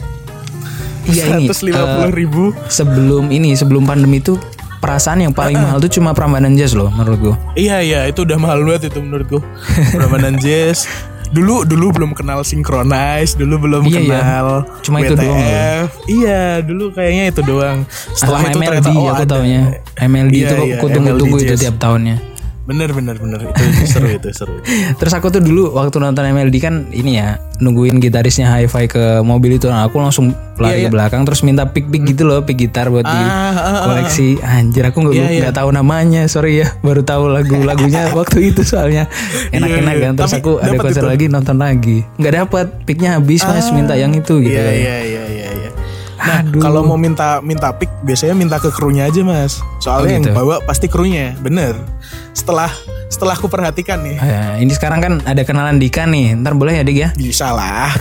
Iya 1.07 1.39
ini 1.39 1.47
150 1.47 1.71
eh, 1.71 2.11
ribu 2.13 2.51
sebelum 2.67 3.31
ini 3.31 3.55
sebelum 3.55 3.87
pandemi 3.87 4.19
itu 4.19 4.35
perasaan 4.77 5.23
yang 5.23 5.31
paling 5.31 5.55
mahal 5.57 5.79
tuh 5.79 5.89
cuma 5.89 6.11
Prambanan 6.13 6.55
Jazz 6.55 6.75
loh 6.75 6.91
menurut 6.91 7.19
gua. 7.19 7.35
Iya 7.55 7.79
iya 7.79 8.01
itu 8.07 8.27
udah 8.27 8.35
mahal 8.37 8.67
banget 8.67 8.91
itu 8.91 8.99
menurutku 8.99 9.39
Prambanan 9.91 10.35
Jazz 10.37 10.91
Dulu 11.31 11.67
dulu 11.67 11.87
belum 11.91 12.11
kenal 12.15 12.43
Synchronize 12.43 13.35
Dulu 13.35 13.55
belum 13.59 13.83
Iya, 13.87 13.99
iya. 13.99 14.19
kenal 14.23 14.47
Cuma 14.83 15.03
itu 15.03 15.15
doang. 15.19 15.35
WTF. 15.39 15.87
Iya 16.07 16.43
dulu 16.63 16.85
kayaknya 16.95 17.25
itu 17.31 17.41
doang 17.43 17.79
Setelah 18.15 18.39
Sama 18.43 18.49
itu 18.49 18.59
MLD 18.59 18.67
ternyata 18.69 18.91
oh 18.91 19.05
aku 19.07 19.15
ada 19.17 19.27
taunya. 19.27 19.61
MLD 19.99 20.35
Iya, 20.35 20.47
itu 20.47 20.55
iya, 20.63 20.75
aku 20.79 20.87
tunggu-tunggu 20.91 21.37
MLD 21.37 21.49
itu 21.49 21.55
tiap 21.59 21.77
tahunnya. 21.77 22.17
Bener 22.67 22.91
bener 22.91 23.15
bener 23.17 23.41
Itu 23.47 23.63
seru 23.87 24.11
itu 24.11 24.29
seru 24.31 24.59
Terus 25.01 25.13
aku 25.15 25.31
tuh 25.31 25.39
dulu 25.39 25.73
waktu 25.73 25.97
nonton 25.97 26.27
MLD 26.27 26.57
kan 26.59 26.91
ini 26.91 27.17
ya 27.17 27.39
nungguin 27.57 27.97
gitarisnya 27.99 28.53
hi-fi 28.53 28.85
ke 28.85 29.25
mobil 29.25 29.57
itu, 29.57 29.65
nah 29.73 29.89
aku 29.89 29.97
langsung 29.97 30.37
lari 30.61 30.85
Iya, 30.85 30.89
ke 30.89 30.93
belakang 30.93 31.25
terus 31.25 31.41
minta 31.41 31.65
pick 31.65 31.89
pick 31.89 32.05
gitu 32.05 32.29
loh, 32.29 32.45
pick 32.45 32.61
gitar 32.61 32.93
buat 32.93 33.01
di 33.01 33.09
Ah, 33.09 33.49
ah, 33.49 33.57
ah, 33.57 33.81
koleksi. 33.89 34.37
Anjir 34.45 34.85
aku 34.85 35.01
nggak 35.01 35.15
Iya, 35.17 35.25
iya. 35.27 35.41
nggak 35.49 35.57
tahu 35.57 35.73
namanya, 35.73 36.29
sorry 36.29 36.61
ya, 36.61 36.69
baru 36.85 37.01
tahu 37.01 37.33
lagu-lagunya 37.33 38.11
waktu 38.19 38.53
itu 38.53 38.61
soalnya 38.61 39.09
enak-enak 39.51 39.73
Iya, 39.89 39.97
iya. 39.97 40.05
kan. 40.05 40.13
Terus 40.21 40.33
Tapi 40.33 40.41
aku 40.45 40.53
ada 40.61 40.77
konser 40.77 41.01
itu. 41.01 41.09
lagi 41.09 41.25
nonton 41.33 41.57
lagi, 41.57 41.97
nggak 42.21 42.35
dapat 42.45 42.67
picknya 42.85 43.17
habis 43.17 43.41
mas, 43.41 43.73
minta 43.73 43.97
yang 43.97 44.13
itu 44.13 44.37
gitu. 44.37 44.53
Iya 44.53 44.61
kan. 44.61 44.75
iya 44.77 44.77
iya 44.77 44.97
iya 45.01 45.23
iya. 45.33 45.36
Nah, 46.27 46.41
kalau 46.59 46.83
mau 46.83 46.95
minta 46.95 47.39
minta 47.39 47.71
pick 47.71 47.89
biasanya 48.01 48.35
minta 48.35 48.57
ke 48.57 48.69
krunya 48.69 49.05
aja, 49.05 49.23
Mas. 49.23 49.63
Soalnya 49.79 49.95
Oh, 49.97 50.21
gitu. 50.21 50.29
yang 50.29 50.37
bawa 50.37 50.55
pasti 50.61 50.87
krunya, 50.87 51.33
bener. 51.37 51.79
Setelah 52.33 52.69
setelah 53.07 53.33
aku 53.33 53.47
perhatikan 53.47 54.03
nih, 54.03 54.17
Ah, 54.17 54.55
ini 54.57 54.71
sekarang 54.71 54.99
kan 54.99 55.13
ada 55.23 55.41
kenalan 55.41 55.77
Dika 55.77 56.05
nih, 56.05 56.35
ntar 56.37 56.53
boleh 56.53 56.77
ya 56.77 56.83
Dik 56.83 56.97
ya? 56.97 57.09
bisa 57.15 57.51
lah. 57.51 57.95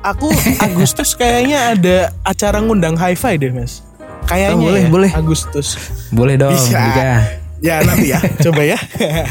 aku 0.00 0.30
Agustus 0.58 1.14
kayaknya 1.14 1.72
ada 1.72 1.96
acara 2.22 2.58
ngundang 2.58 2.94
hi-fi 2.94 3.36
deh, 3.36 3.50
Mas. 3.50 3.80
Kayaknya 4.24 4.52
Oh, 4.52 4.60
boleh, 4.60 4.82
ya, 4.82 4.88
boleh. 4.90 5.10
Agustus. 5.10 5.68
Boleh 6.10 6.34
dong 6.36 6.52
Bisa. 6.52 6.76
Dika. 6.76 7.12
Ya 7.58 7.82
nanti 7.82 8.14
ya, 8.14 8.22
coba 8.46 8.62
ya. 8.62 8.78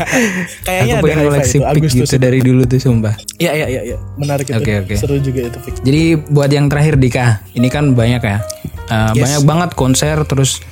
kayaknya 0.68 1.00
Aku 1.00 1.06
ada 1.08 1.14
pengen 1.16 1.28
koleksi 1.32 1.58
itu, 1.58 1.66
Agustus. 1.66 2.08
gitu 2.12 2.16
dari 2.20 2.40
dulu 2.44 2.68
tuh 2.68 2.80
sumpah. 2.80 3.16
Iya 3.40 3.52
iya 3.56 3.68
iya 3.72 3.82
iya, 3.94 3.98
menarik 4.20 4.48
itu. 4.48 4.60
Oke, 4.60 4.74
oke. 4.84 4.96
Seru 5.00 5.16
juga 5.20 5.48
itu 5.48 5.58
fix. 5.64 5.80
Jadi 5.80 6.02
buat 6.28 6.52
yang 6.52 6.68
terakhir 6.68 7.00
Dika, 7.00 7.40
ini 7.56 7.68
kan 7.68 7.96
banyak 7.96 8.22
ya, 8.22 8.40
Uh, 8.88 9.12
Yes. 9.12 9.20
banyak 9.20 9.44
banget 9.44 9.70
konser 9.76 10.16
terus 10.24 10.64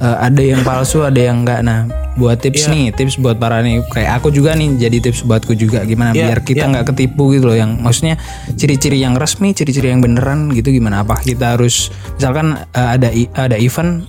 uh, 0.00 0.24
ada 0.24 0.40
yang 0.40 0.64
palsu, 0.64 1.04
ada 1.04 1.20
yang 1.20 1.44
enggak. 1.44 1.60
Nah, 1.60 1.84
buat 2.16 2.40
tips 2.40 2.64
Iya. 2.64 2.72
nih, 2.72 2.84
tips 2.96 3.20
buat 3.20 3.36
para 3.36 3.60
nih 3.60 3.84
kayak 3.92 4.08
aku 4.16 4.32
juga 4.32 4.56
nih, 4.56 4.80
jadi 4.80 5.04
tips 5.04 5.28
buatku 5.28 5.52
juga 5.52 5.84
gimana 5.84 6.16
Iya, 6.16 6.32
biar 6.32 6.40
kita 6.40 6.64
iya. 6.64 6.72
nggak 6.72 6.96
ketipu 6.96 7.28
gitu 7.36 7.44
loh. 7.44 7.56
Yang 7.60 7.76
maksudnya 7.84 8.16
ciri-ciri 8.56 9.04
yang 9.04 9.20
resmi, 9.20 9.52
ciri-ciri 9.52 9.92
yang 9.92 10.00
beneran 10.00 10.48
gitu 10.56 10.72
gimana? 10.72 11.04
Apa 11.04 11.20
kita 11.20 11.60
harus 11.60 11.92
misalkan 12.16 12.56
uh, 12.56 12.88
ada 12.96 13.12
ada 13.36 13.56
event 13.60 14.08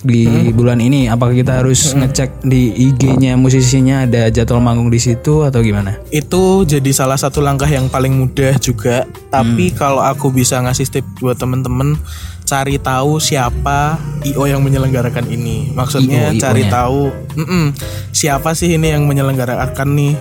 di 0.00 0.24
Hmm. 0.24 0.52
bulan 0.52 0.78
ini, 0.78 1.06
apakah 1.06 1.32
kita 1.32 1.58
harus 1.58 1.90
ngecek 1.92 2.42
di 2.42 2.70
IG-nya 2.86 3.34
musisinya 3.34 4.04
ada 4.04 4.28
jadwal 4.28 4.58
manggung 4.58 4.88
di 4.88 4.96
situ 4.96 5.42
atau 5.42 5.58
gimana? 5.58 5.98
itu 6.08 6.62
jadi 6.62 6.90
salah 6.90 7.14
satu 7.14 7.38
langkah 7.38 7.66
yang 7.66 7.86
paling 7.86 8.14
mudah 8.14 8.54
juga 8.58 9.02
tapi 9.28 9.70
Hmm. 9.70 9.76
kalau 9.76 10.00
aku 10.00 10.30
bisa 10.30 10.58
ngasih 10.58 10.86
tips 10.88 11.18
buat 11.18 11.34
temen-temen 11.34 11.98
cari 12.42 12.76
tahu 12.76 13.18
siapa 13.18 13.98
IO 14.24 14.44
yang 14.44 14.62
menyelenggarakan 14.62 15.28
ini 15.28 15.68
maksudnya 15.70 16.32
IO, 16.32 16.40
cari 16.40 16.64
tahu 16.64 17.12
mm-mm, 17.36 17.76
siapa 18.10 18.54
sih 18.54 18.72
ini 18.72 18.88
yang 18.88 19.04
menyelenggarakan 19.04 19.88
nih 19.90 20.14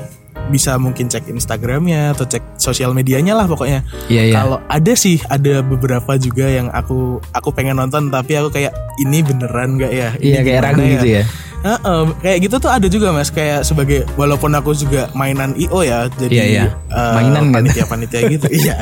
bisa 0.48 0.76
mungkin 0.76 1.06
cek 1.06 1.28
Instagramnya 1.28 2.12
atau 2.12 2.24
cek 2.24 2.56
sosial 2.56 2.92
medianya 2.92 3.34
lah 3.34 3.46
pokoknya 3.46 3.84
Iya 4.08 4.22
iya. 4.24 4.34
kalau 4.36 4.58
ada 4.66 4.94
sih 4.94 5.20
ada 5.26 5.60
beberapa 5.60 6.16
juga 6.16 6.48
yang 6.48 6.68
aku 6.70 7.20
aku 7.32 7.50
pengen 7.52 7.76
nonton 7.76 8.08
tapi 8.08 8.34
aku 8.34 8.50
kayak 8.50 8.72
ini 8.98 9.22
beneran 9.22 9.76
nggak 9.76 9.92
ya 9.92 10.10
Iya 10.16 10.40
Ini 10.40 10.46
kayak 10.46 10.58
gimana 10.58 10.68
ragu 10.74 10.84
gitu 10.90 11.08
ya. 11.12 11.24
Heeh, 11.58 12.02
kayak 12.22 12.38
gitu 12.40 12.56
tuh 12.58 12.70
ada 12.70 12.88
juga 12.88 13.10
mas 13.10 13.28
kayak 13.28 13.62
sebagai 13.62 14.06
walaupun 14.14 14.54
aku 14.54 14.72
juga 14.72 15.10
mainan 15.12 15.52
IO 15.54 15.82
ya 15.82 16.06
jadi 16.12 16.34
Iya, 16.34 16.46
iya. 16.46 16.66
eh, 16.88 17.14
Mainan 17.18 17.50
kan? 17.50 17.60
panitia 17.60 17.86
panitia 17.86 18.20
gitu 18.30 18.46
iya 18.62 18.76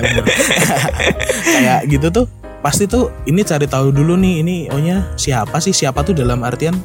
kayak 1.45 1.80
gitu 1.88 2.08
tuh 2.12 2.25
pasti 2.60 2.84
tuh 2.84 3.13
ini 3.23 3.41
cari 3.41 3.65
tahu 3.65 3.93
dulu 3.93 4.17
nih 4.17 4.41
ini 4.41 4.56
IO 4.67 4.78
nya 4.78 5.08
siapa 5.15 5.58
sih 5.60 5.71
siapa 5.71 6.01
tuh 6.01 6.13
dalam 6.13 6.41
artian 6.41 6.75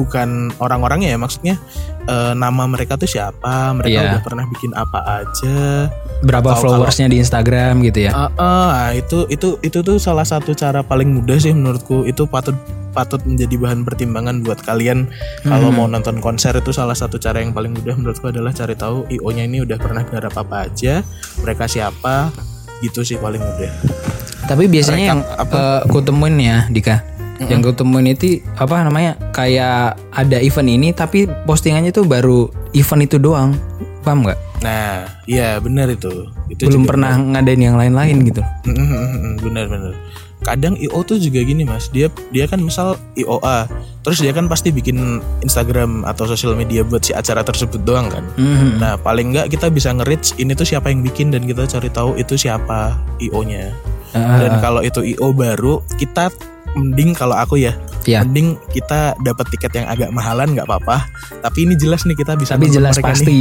bukan 0.00 0.48
orang-orangnya 0.56 1.12
ya 1.12 1.18
maksudnya 1.20 1.60
eh, 2.08 2.32
nama 2.32 2.64
mereka 2.64 2.96
tuh 2.96 3.04
siapa 3.04 3.76
mereka 3.76 4.00
Iya. 4.00 4.08
udah 4.16 4.22
pernah 4.24 4.44
bikin 4.48 4.72
apa 4.72 5.00
aja. 5.20 5.92
Berapa 6.20 6.56
Atau 6.56 6.62
followersnya 6.68 7.12
di 7.12 7.20
Instagram 7.20 7.84
gitu 7.84 8.08
ya? 8.08 8.12
Ah, 8.12 8.30
ah, 8.40 8.84
itu 8.96 9.28
itu 9.28 9.60
itu 9.60 9.84
tuh 9.84 10.00
salah 10.00 10.24
satu 10.24 10.56
cara 10.56 10.80
paling 10.80 11.12
mudah 11.12 11.36
sih 11.36 11.52
menurutku. 11.52 12.08
Itu 12.08 12.24
patut 12.24 12.56
patut 12.90 13.22
menjadi 13.22 13.54
bahan 13.54 13.86
pertimbangan 13.86 14.42
buat 14.42 14.60
kalian. 14.60 15.06
Kalau 15.44 15.70
mau 15.70 15.86
nonton 15.86 16.18
konser 16.18 16.56
itu 16.56 16.72
salah 16.72 16.96
satu 16.96 17.16
cara 17.16 17.38
yang 17.40 17.52
paling 17.52 17.76
mudah 17.76 17.94
menurutku 17.94 18.28
adalah 18.28 18.50
cari 18.50 18.74
tahu 18.74 19.06
IO-nya 19.08 19.44
ini 19.46 19.62
udah 19.62 19.78
pernah 19.78 20.02
garap 20.02 20.34
apa 20.36 20.66
aja 20.68 21.04
mereka 21.40 21.70
siapa 21.70 22.32
gitu 22.80 23.04
sih 23.04 23.16
paling 23.16 23.40
mudah. 23.40 23.72
Tapi 24.44 24.66
biasanya 24.66 25.04
yang 25.14 25.20
Rekap 25.22 25.52
eh, 25.54 25.80
ku 25.88 25.98
temuin 26.02 26.36
ya 26.36 26.66
Dika 26.66 27.19
Yang 27.40 27.72
ku 27.72 27.72
temuin 27.72 28.12
itu 28.12 28.44
apa 28.60 28.84
namanya 28.84 29.16
Kayak 29.32 29.96
ada 30.12 30.36
event 30.44 30.68
ini 30.68 30.92
Tapi 30.92 31.24
postingannya 31.48 31.88
tuh 31.88 32.04
baru 32.04 32.52
event 32.76 33.02
itu 33.08 33.16
doang 33.16 33.56
Paham 34.04 34.24
nggak? 34.24 34.40
Nah, 34.60 35.08
iya 35.24 35.56
benar 35.56 35.88
itu. 35.88 36.28
Itu 36.52 36.68
belum 36.68 36.84
pernah 36.84 37.16
ngadain 37.16 37.60
yang 37.64 37.80
lain-lain 37.80 38.28
gitu 38.28 38.44
benar-benar. 39.40 39.96
Kadang 40.40 40.72
IO 40.80 41.04
tuh 41.04 41.20
juga 41.20 41.44
gini 41.44 41.68
mas, 41.68 41.92
dia 41.92 42.08
dia 42.32 42.48
kan 42.48 42.64
misal 42.64 42.96
IOA, 43.12 43.68
terus 44.00 44.24
dia 44.24 44.32
kan 44.32 44.48
pasti 44.48 44.72
bikin 44.72 45.20
Instagram 45.44 46.08
atau 46.08 46.24
sosial 46.24 46.56
media 46.56 46.80
buat 46.80 47.04
si 47.04 47.12
acara 47.12 47.44
tersebut 47.44 47.84
doang 47.84 48.08
kan. 48.08 48.24
Mhm. 48.40 48.80
Nah 48.80 48.96
paling 48.96 49.36
nggak 49.36 49.52
kita 49.52 49.68
bisa 49.68 49.92
nge-reach 49.92 50.40
ini 50.40 50.56
tuh 50.56 50.64
siapa 50.64 50.88
yang 50.88 51.04
bikin 51.04 51.28
dan 51.28 51.44
kita 51.44 51.68
cari 51.68 51.92
tahu 51.92 52.16
itu 52.16 52.40
siapa 52.40 52.96
IO-nya. 53.20 53.76
Ah, 54.16 54.42
Dan 54.42 54.58
kalau 54.64 54.80
itu 54.80 55.04
IO 55.04 55.30
baru, 55.30 55.84
kita 56.00 56.32
mending 56.72 57.10
kalau 57.12 57.34
aku 57.34 57.56
ya, 57.56 57.74
Iya. 58.02 58.22
mending 58.22 58.56
kita 58.70 59.12
dapat 59.18 59.46
tiket 59.48 59.72
yang 59.74 59.86
agak 59.86 60.08
mahalan 60.08 60.52
nggak 60.52 60.64
apa-apa. 60.64 61.10
Tapi 61.40 61.58
ini 61.62 61.74
jelas 61.74 62.02
nih 62.02 62.14
kita 62.14 62.34
bisa 62.34 62.54
tapi 62.54 62.68
jelas 62.68 62.94
mereka 62.94 63.06
nih. 63.06 63.12
pasti 63.12 63.38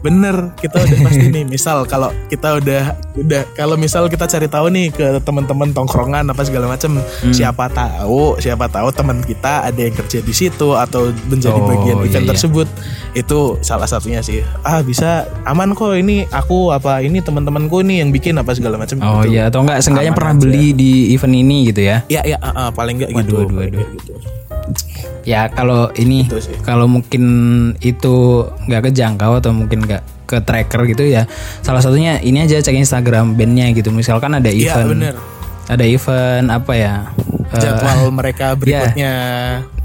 Bener, 0.00 0.36
kita 0.56 0.76
udah 0.76 0.98
pasti 1.06 1.26
nih. 1.28 1.44
Misal 1.44 1.84
kalau 1.84 2.10
kita 2.26 2.56
udah 2.56 2.82
udah 3.14 3.42
kalau 3.52 3.76
misal 3.76 4.06
kita 4.06 4.26
cari 4.26 4.46
tahu 4.46 4.66
nih 4.68 4.90
ke 4.90 5.06
teman-teman 5.20 5.70
tongkrongan 5.70 6.26
apa 6.26 6.42
segala 6.42 6.66
macam, 6.66 6.98
Hmm. 6.98 7.30
siapa 7.30 7.68
tahu, 7.68 8.36
siapa 8.36 8.66
tahu 8.66 8.88
teman 8.90 9.20
kita 9.20 9.64
ada 9.64 9.78
yang 9.78 9.94
kerja 9.94 10.18
di 10.18 10.32
situ 10.32 10.74
atau 10.74 11.08
menjadi 11.24 11.54
Oh, 11.54 11.66
bagian 11.66 11.96
iya, 11.96 12.06
event 12.08 12.24
iya. 12.24 12.30
tersebut. 12.30 12.66
Itu 13.12 13.38
salah 13.60 13.86
satunya 13.86 14.18
sih. 14.20 14.42
Ah, 14.62 14.82
bisa 14.82 15.12
aman 15.44 15.72
kok 15.72 15.92
ini 15.92 16.26
aku 16.26 16.70
apa 16.70 16.98
ini 16.98 17.18
teman-temanku 17.18 17.80
nih 17.80 18.00
yang 18.00 18.10
bikin 18.10 18.34
apa 18.34 18.52
segala 18.52 18.74
macam 18.74 18.98
oh 18.98 19.20
gitu. 19.20 19.32
iya 19.32 19.46
atau 19.46 19.60
enggak 19.60 19.78
seenggaknya 19.80 20.12
pernah 20.12 20.32
aja. 20.32 20.40
beli 20.40 20.66
di 20.72 20.92
event 21.10 21.34
ini 21.34 21.58
gitu 21.66 21.82
ya 21.82 22.02
Ya 22.06 22.22
ya 22.22 22.38
ah, 22.38 22.61
ah, 22.62 22.70
paling 22.70 22.94
nggak 22.98 23.10
gitu. 23.10 23.34
Waduh, 23.42 23.58
waduh, 23.58 23.82
gitu. 23.96 24.12
ya 25.22 25.46
kalau 25.48 25.90
ini 25.94 26.26
Itu 26.26 26.38
sih. 26.38 26.54
kalau 26.62 26.86
mungkin 26.86 27.24
itu 27.78 28.14
nggak 28.66 28.90
kejangkau 28.90 29.38
atau 29.38 29.50
mungkin 29.50 29.82
nggak 29.82 30.02
ke 30.26 30.38
tracker 30.40 30.86
gitu 30.86 31.04
ya 31.04 31.28
salah 31.60 31.78
satunya 31.78 32.16
ini 32.18 32.40
aja 32.40 32.58
cek 32.58 32.72
Instagram 32.74 33.36
bandnya 33.36 33.68
gitu 33.70 33.90
misalkan 33.90 34.32
ada 34.32 34.48
Iya 34.48 34.80
event 34.80 34.88
bener. 34.96 35.14
ada 35.68 35.84
event 35.84 36.46
apa 36.48 36.72
ya 36.72 36.94
eh, 37.52 37.60
Jadwal 37.60 38.08
mereka 38.18 38.56
berikutnya. 38.56 39.14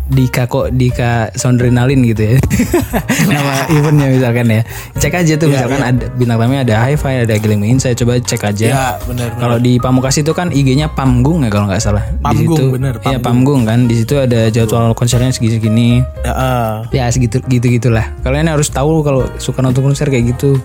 Dika 0.07 0.43
kok 0.45 0.71
Dika 0.71 1.11
Sondrenalin 1.33 1.99
gitu 2.01 2.21
ya 2.23 2.35
nama 3.27 3.67
eventnya 3.69 4.07
misalkan 4.09 4.47
ya 4.47 4.61
cek 4.95 5.13
aja 5.15 5.33
tuh 5.35 5.47
Iya, 5.47 5.53
misalkan 5.53 5.79
iya. 5.79 5.89
ada 5.89 6.05
bintang 6.11 6.37
tamunya 6.37 6.61
ada 6.63 6.75
hi-fi 6.81 7.13
ada 7.21 7.35
Giling 7.35 7.61
saya 7.77 7.93
coba 7.93 8.17
cek 8.17 8.41
aja 8.45 8.65
Ya 8.67 8.85
bener. 9.03 9.29
bener. 9.29 9.37
kalau 9.37 9.57
di 9.57 9.77
Pamukas 9.77 10.15
itu 10.15 10.31
kan 10.31 10.49
IG-nya 10.49 10.87
Pamgung 10.89 11.41
ya 11.41 11.49
kalau 11.49 11.67
nggak 11.67 11.79
salah 11.79 12.03
di 12.03 12.19
Pamgung, 12.19 12.55
situ 12.55 12.63
bener, 12.71 12.93
iya 13.01 13.17
Pamgung. 13.17 13.61
Pamgung 13.61 13.61
kan 13.63 13.79
di 13.83 13.95
situ 13.95 14.15
ada 14.15 14.47
jadwal 14.47 14.91
konsernya 14.91 15.29
segini-segini 15.29 16.01
Ya, 16.19 16.31
ah. 16.31 16.73
ya 16.89 17.05
segitu 17.07 17.39
gitu 17.43 17.67
gitulah 17.69 18.07
kalian 18.21 18.47
harus 18.47 18.67
tahu 18.67 18.99
kalau 19.01 19.27
suka 19.37 19.59
nonton 19.59 19.83
konser 19.83 20.07
kayak 20.07 20.31
gitu 20.31 20.55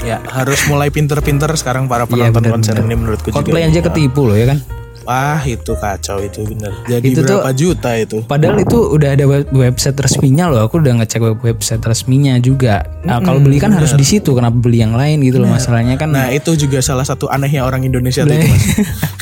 ya 0.00 0.22
harus 0.26 0.62
mulai 0.66 0.88
pinter-pinter 0.88 1.50
sekarang 1.52 1.84
para 1.84 2.04
Iya, 2.04 2.30
penonton 2.30 2.38
bener, 2.40 2.52
konser 2.52 2.74
bener. 2.74 2.86
ini 2.86 2.94
menurutku 2.96 3.28
Coldplay 3.28 3.64
juga. 3.64 3.72
aja 3.72 3.80
ketipu 3.84 4.22
loh 4.24 4.34
ya 4.34 4.46
kan 4.46 4.58
Wah 5.02 5.40
itu 5.42 5.72
kacau 5.72 6.20
itu 6.20 6.44
bener. 6.44 6.72
Jadi 6.84 7.06
Itu 7.10 7.20
tuh- 7.22 7.40
berapa 7.40 7.52
juta 7.52 7.90
itu? 7.94 8.16
Padahal 8.22 8.56
itu 8.58 8.76
udah 8.76 9.10
ada 9.12 9.24
web- 9.24 9.50
website 9.50 9.96
resminya 9.96 10.46
loh. 10.46 10.64
Aku 10.64 10.78
udah 10.78 10.92
ngecek 10.96 11.20
web- 11.20 11.42
website 11.42 11.80
resminya 11.80 12.36
juga. 12.36 12.84
Nah, 13.00 13.18
kalau 13.18 13.38
beli 13.38 13.56
kan 13.56 13.70
harus 13.70 13.92
di 13.92 14.02
situ. 14.02 14.30
Kenapa 14.30 14.54
beli 14.54 14.78
yang 14.78 14.92
lain 14.92 15.20
gitu 15.20 15.38
loh? 15.38 15.48
Masalahnya 15.48 15.96
kan 15.96 16.10
Nah 16.10 16.28
itu 16.28 16.52
juga 16.54 16.78
salah 16.80 17.02
satu 17.02 17.26
anehnya 17.26 17.62
orang 17.62 17.82
Indonesia 17.82 18.22
tuh 18.22 18.32
itu 18.32 18.46
mas. 18.46 18.64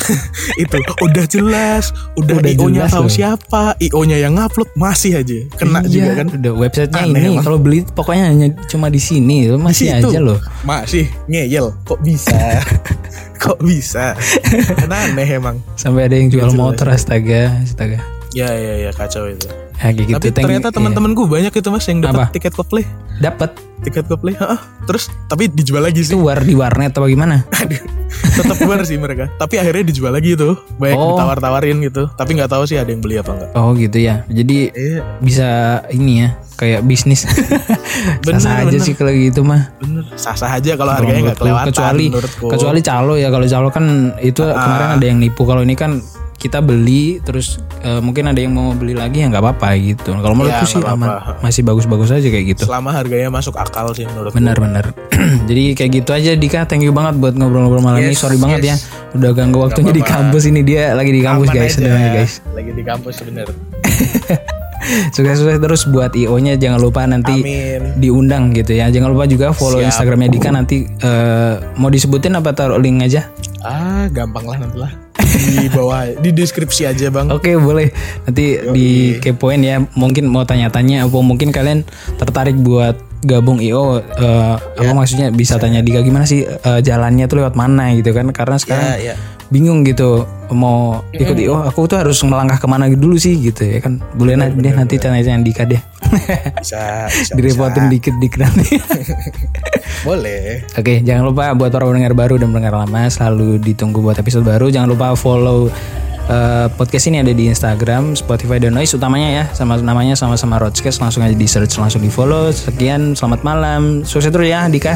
itu 0.63 0.75
udah 0.99 1.25
jelas, 1.25 1.83
udah, 2.15 2.35
Udah 2.35 2.51
IO-nya 2.51 2.83
tahu 2.87 3.05
loh. 3.05 3.11
siapa, 3.11 3.77
IO-nya 3.79 4.17
yang 4.17 4.35
ngupload 4.35 4.69
masih 4.73 5.15
aja 5.15 5.37
kena 5.53 5.79
Iya, 5.81 5.89
juga 5.89 6.11
kan. 6.15 6.27
Udah 6.33 6.53
websitenya 6.55 7.03
Aneh 7.05 7.21
ini. 7.23 7.37
Kalau 7.39 7.57
beli 7.57 7.85
pokoknya 7.87 8.23
hanya 8.27 8.47
cuma 8.65 8.87
di 8.87 8.99
sini. 8.99 9.47
Masih 9.51 9.89
Situ. 9.91 10.09
aja 10.09 10.19
loh. 10.19 10.39
Masih 10.61 11.07
ngeyel, 11.25 11.71
kok 11.83 11.99
bisa? 12.01 12.35
kok 13.39 13.55
bisa? 13.61 14.17
Kan 14.75 14.91
aneh 14.91 15.29
emang. 15.29 15.55
Sampai 15.79 16.11
ada 16.11 16.15
yang 16.19 16.27
jual 16.27 16.51
motor 16.59 16.91
astaga, 16.91 17.55
astaga. 17.63 18.03
Ya 18.35 18.51
ya 18.51 18.73
ya 18.83 18.91
kacau 18.91 19.31
itu. 19.31 19.47
Ya, 19.79 19.95
gitu. 19.95 20.11
Tapi 20.11 20.27
you. 20.27 20.35
ternyata 20.35 20.75
teman-temanku 20.75 21.23
banyak 21.23 21.55
itu 21.55 21.67
mas 21.71 21.87
yang 21.87 22.03
dapat 22.03 22.27
Apa? 22.27 22.35
tiket 22.35 22.51
Coldplay, 22.51 22.83
Iya. 22.83 23.31
dapat 23.31 23.55
tiket 23.87 24.05
Coldplay. 24.11 24.35
Heeh. 24.35 24.59
Terus 24.83 25.07
tapi 25.31 25.47
dijual 25.47 25.87
lagi 25.87 26.03
sih. 26.03 26.11
itu 26.13 26.19
war 26.19 26.43
di 26.43 26.51
warnet 26.51 26.91
atau 26.91 27.07
gimana? 27.07 27.47
Aduh, 27.63 27.79
tetap 28.09 28.55
keluar 28.55 28.81
sih 28.83 28.95
mereka. 28.95 29.29
Tapi 29.33 29.55
akhirnya 29.55 29.83
dijual 29.85 30.11
lagi 30.11 30.33
itu, 30.33 30.49
banyak 30.75 30.95
Oh. 30.95 31.13
ditawar-tawarin 31.13 31.77
gitu. 31.81 32.09
Tapi 32.09 32.31
nggak 32.33 32.49
tahu 32.49 32.63
sih 32.63 32.75
ada 32.75 32.87
yang 32.87 32.99
beli 32.99 33.15
apa 33.15 33.31
enggak. 33.31 33.49
Oh 33.53 33.71
gitu 33.73 33.97
ya. 33.97 34.25
Jadi 34.25 34.57
Iya, 34.69 35.01
bisa 35.19 35.47
ini 35.89 36.13
ya 36.19 36.29
kayak 36.55 36.83
bisnis. 36.83 37.23
Bener, 38.25 38.39
Sah 38.39 38.59
aja 38.59 38.69
bener. 38.69 38.81
sih 38.81 38.93
kalau 38.93 39.11
gitu 39.11 39.41
mah. 39.41 39.71
bener. 39.79 40.03
Sah-sah 40.13 40.51
aja 40.51 40.75
kalau 40.75 40.91
harganya 40.91 41.31
nggak 41.31 41.39
kelewatan 41.39 41.67
kecuali 41.69 42.05
menurutku. 42.07 42.45
kecuali 42.49 42.79
calo 42.81 43.13
ya 43.15 43.27
kalau 43.27 43.45
calo 43.45 43.67
kan 43.69 43.85
itu 44.19 44.41
kemarin 44.41 44.89
ada 44.95 45.05
yang 45.05 45.17
nipu 45.17 45.41
kalau 45.43 45.61
ini 45.61 45.73
kan 45.73 46.03
kita 46.39 46.59
beli 46.59 47.19
terus 47.19 47.59
eh, 47.79 47.99
mungkin 47.99 48.25
ada 48.25 48.37
yang 48.37 48.49
mau 48.49 48.71
beli 48.71 48.93
lagi 48.93 49.19
ya 49.19 49.27
nggak 49.27 49.39
apa-apa 49.39 49.75
gitu 49.75 50.15
kalau 50.15 50.33
menurutku 50.33 50.63
Ya, 50.63 50.65
sih 50.65 50.77
nggak 50.77 50.95
aman 50.95 51.07
apa-apa. 51.11 51.31
masih 51.41 51.61
bagus-bagus 51.61 52.09
aja 52.09 52.25
kayak 52.25 52.45
gitu 52.49 52.63
Selama 52.63 52.89
harganya 52.89 53.27
masuk 53.29 53.53
akal 53.53 53.91
sih 53.91 54.03
menurutku. 54.03 54.33
benar-benar 54.33 54.95
jadi 55.49 55.75
kayak 55.75 55.91
gitu 55.93 56.09
aja 56.11 56.31
Dika 56.33 56.63
thank 56.63 56.81
you 56.81 56.89
banget 56.89 57.17
buat 57.17 57.33
ngobrol-ngobrol 57.33 57.83
malam 57.83 57.99
ini 57.99 58.11
Yes, 58.11 58.19
sorry 58.19 58.35
banget 58.35 58.59
yes. 58.61 58.65
ya 58.65 58.75
udah 59.11 59.31
ganggu 59.31 59.59
waktunya 59.59 59.91
di 59.91 59.99
apa-apa. 59.99 60.15
kampus 60.25 60.43
ini 60.45 60.61
dia 60.61 60.91
lagi 60.91 61.11
di 61.11 61.19
kampus 61.19 61.45
Aman 61.45 61.57
guys 61.57 61.71
sebenarnya 61.73 62.09
guys 62.15 62.33
Lagi 62.49 62.71
di 62.71 62.83
kampus 62.83 63.15
bener. 63.21 63.47
sukses-sukses 65.11 65.59
terus 65.59 65.81
buat 65.85 66.11
IO-nya 66.13 66.55
jangan 66.55 66.79
lupa 66.79 67.03
nanti 67.03 67.35
Amin. 67.37 67.99
diundang 67.99 68.49
gitu 68.51 68.73
ya 68.73 68.87
jangan 68.87 69.11
lupa 69.11 69.25
juga 69.25 69.51
follow 69.51 69.77
Siap. 69.77 69.91
Instagramnya 69.91 70.29
Dika 70.29 70.49
nanti 70.49 70.87
eh, 70.87 71.53
mau 71.75 71.87
disebutin 71.87 72.33
apa 72.33 72.49
taruh 72.51 72.77
link 72.77 73.03
aja 73.03 73.27
Ah, 73.59 74.07
gampang 74.07 74.45
lah 74.45 74.55
nanti 74.57 74.79
lah. 74.79 74.87
Di 75.29 75.67
bawah 75.69 76.09
di 76.17 76.29
deskripsi 76.33 76.89
aja, 76.89 77.07
Bang. 77.13 77.29
Oke 77.29 77.53
boleh. 77.55 77.93
Nanti 78.25 78.57
di 78.73 78.87
kepoin 79.21 79.61
ya. 79.61 79.77
Mungkin 79.93 80.25
mau 80.25 80.43
tanya-tanya 80.43 81.05
apa 81.05 81.17
mungkin 81.21 81.53
kalian 81.53 81.85
tertarik 82.17 82.57
buat 82.59 82.97
gabung 83.19 83.59
IO 83.59 83.99
eh, 83.99 84.55
apa 84.55 84.91
maksudnya? 84.95 85.27
Bisa 85.29 85.59
tanya 85.59 85.83
Dika 85.83 85.99
gimana 85.99 86.23
sih 86.23 86.47
eh, 86.47 86.79
jalannya 86.79 87.27
tuh 87.27 87.43
lewat 87.43 87.53
mana 87.55 87.91
gitu 87.95 88.15
kan? 88.15 88.31
Karena 88.31 88.55
sekarang 88.55 88.87
Ya, 88.95 89.13
ya. 89.13 89.15
bingung 89.51 89.83
gitu 89.83 90.23
mau 90.49 91.03
ikut 91.13 91.37
IO 91.37 91.61
aku 91.61 91.85
tuh 91.85 92.01
harus 92.01 92.17
melangkah 92.25 92.57
ke 92.57 92.67
mana 92.69 92.87
dulu 92.89 93.19
sih 93.19 93.35
gitu 93.37 93.67
ya 93.67 93.83
kan? 93.83 93.99
Boleh 94.15 94.39
nanti 94.39 94.55
deh 94.63 94.73
nanti 94.73 94.95
tanya-tanya 94.97 95.43
Dika 95.43 95.67
deh 95.67 95.81
Bisa, 96.59 97.07
bisa. 97.07 97.33
direpotin 97.37 97.85
dikit-dikit 97.93 98.39
nanti 98.41 98.75
Boleh. 100.07 100.63
Oke, 100.79 101.03
jangan 101.03 101.23
lupa 101.27 101.51
buat 101.53 101.71
para 101.71 101.83
pendengar 101.85 102.15
baru 102.15 102.39
dan 102.39 102.49
pendengar 102.55 102.85
lama 102.85 103.11
selalu 103.11 103.59
ditunggu 103.59 103.99
buat 103.99 104.15
episode 104.17 104.47
baru. 104.47 104.71
Jangan 104.71 104.87
lupa 104.87 105.11
follow 105.13 105.67
eh, 106.29 106.67
podcast 106.73 107.11
ini 107.11 107.19
ada 107.19 107.33
di 107.35 107.51
Instagram, 107.51 108.15
Spotify 108.15 108.63
dan 108.63 108.77
Noise 108.77 108.95
utamanya 108.95 109.29
ya, 109.29 109.45
sama 109.51 109.75
namanya 109.81 110.15
sama-sama 110.15 110.61
Roadcast. 110.61 111.03
Langsung 111.03 111.25
aja 111.25 111.35
di 111.35 111.47
search, 111.49 111.75
langsung 111.81 111.99
di 111.99 112.11
follow. 112.11 112.47
Sekian, 112.53 113.17
selamat 113.17 113.41
malam, 113.43 114.07
sukses 114.07 114.31
terus 114.31 114.47
ya, 114.47 114.69
Dika. 114.71 114.95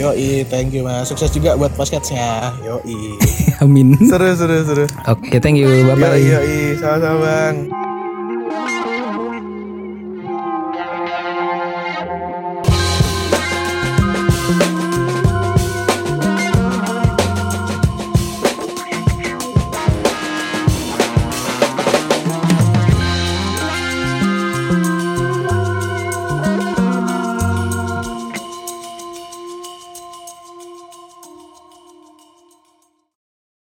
Yoi, 0.00 0.48
thank 0.48 0.72
you 0.72 0.80
Mas. 0.80 1.12
Sukses 1.12 1.28
juga 1.28 1.60
buat 1.60 1.76
podcastnya. 1.76 2.56
Yoi. 2.64 3.20
Amin. 3.62 4.00
seru, 4.00 4.32
seru, 4.32 4.64
seru. 4.64 4.84
Oke, 5.04 5.36
thank 5.44 5.60
you, 5.60 5.68
bye 5.84 5.92
bye. 5.92 6.16
Yoi, 6.16 6.24
yoi. 6.24 6.80
Sama-sama, 6.80 7.20
Bang. 7.20 7.89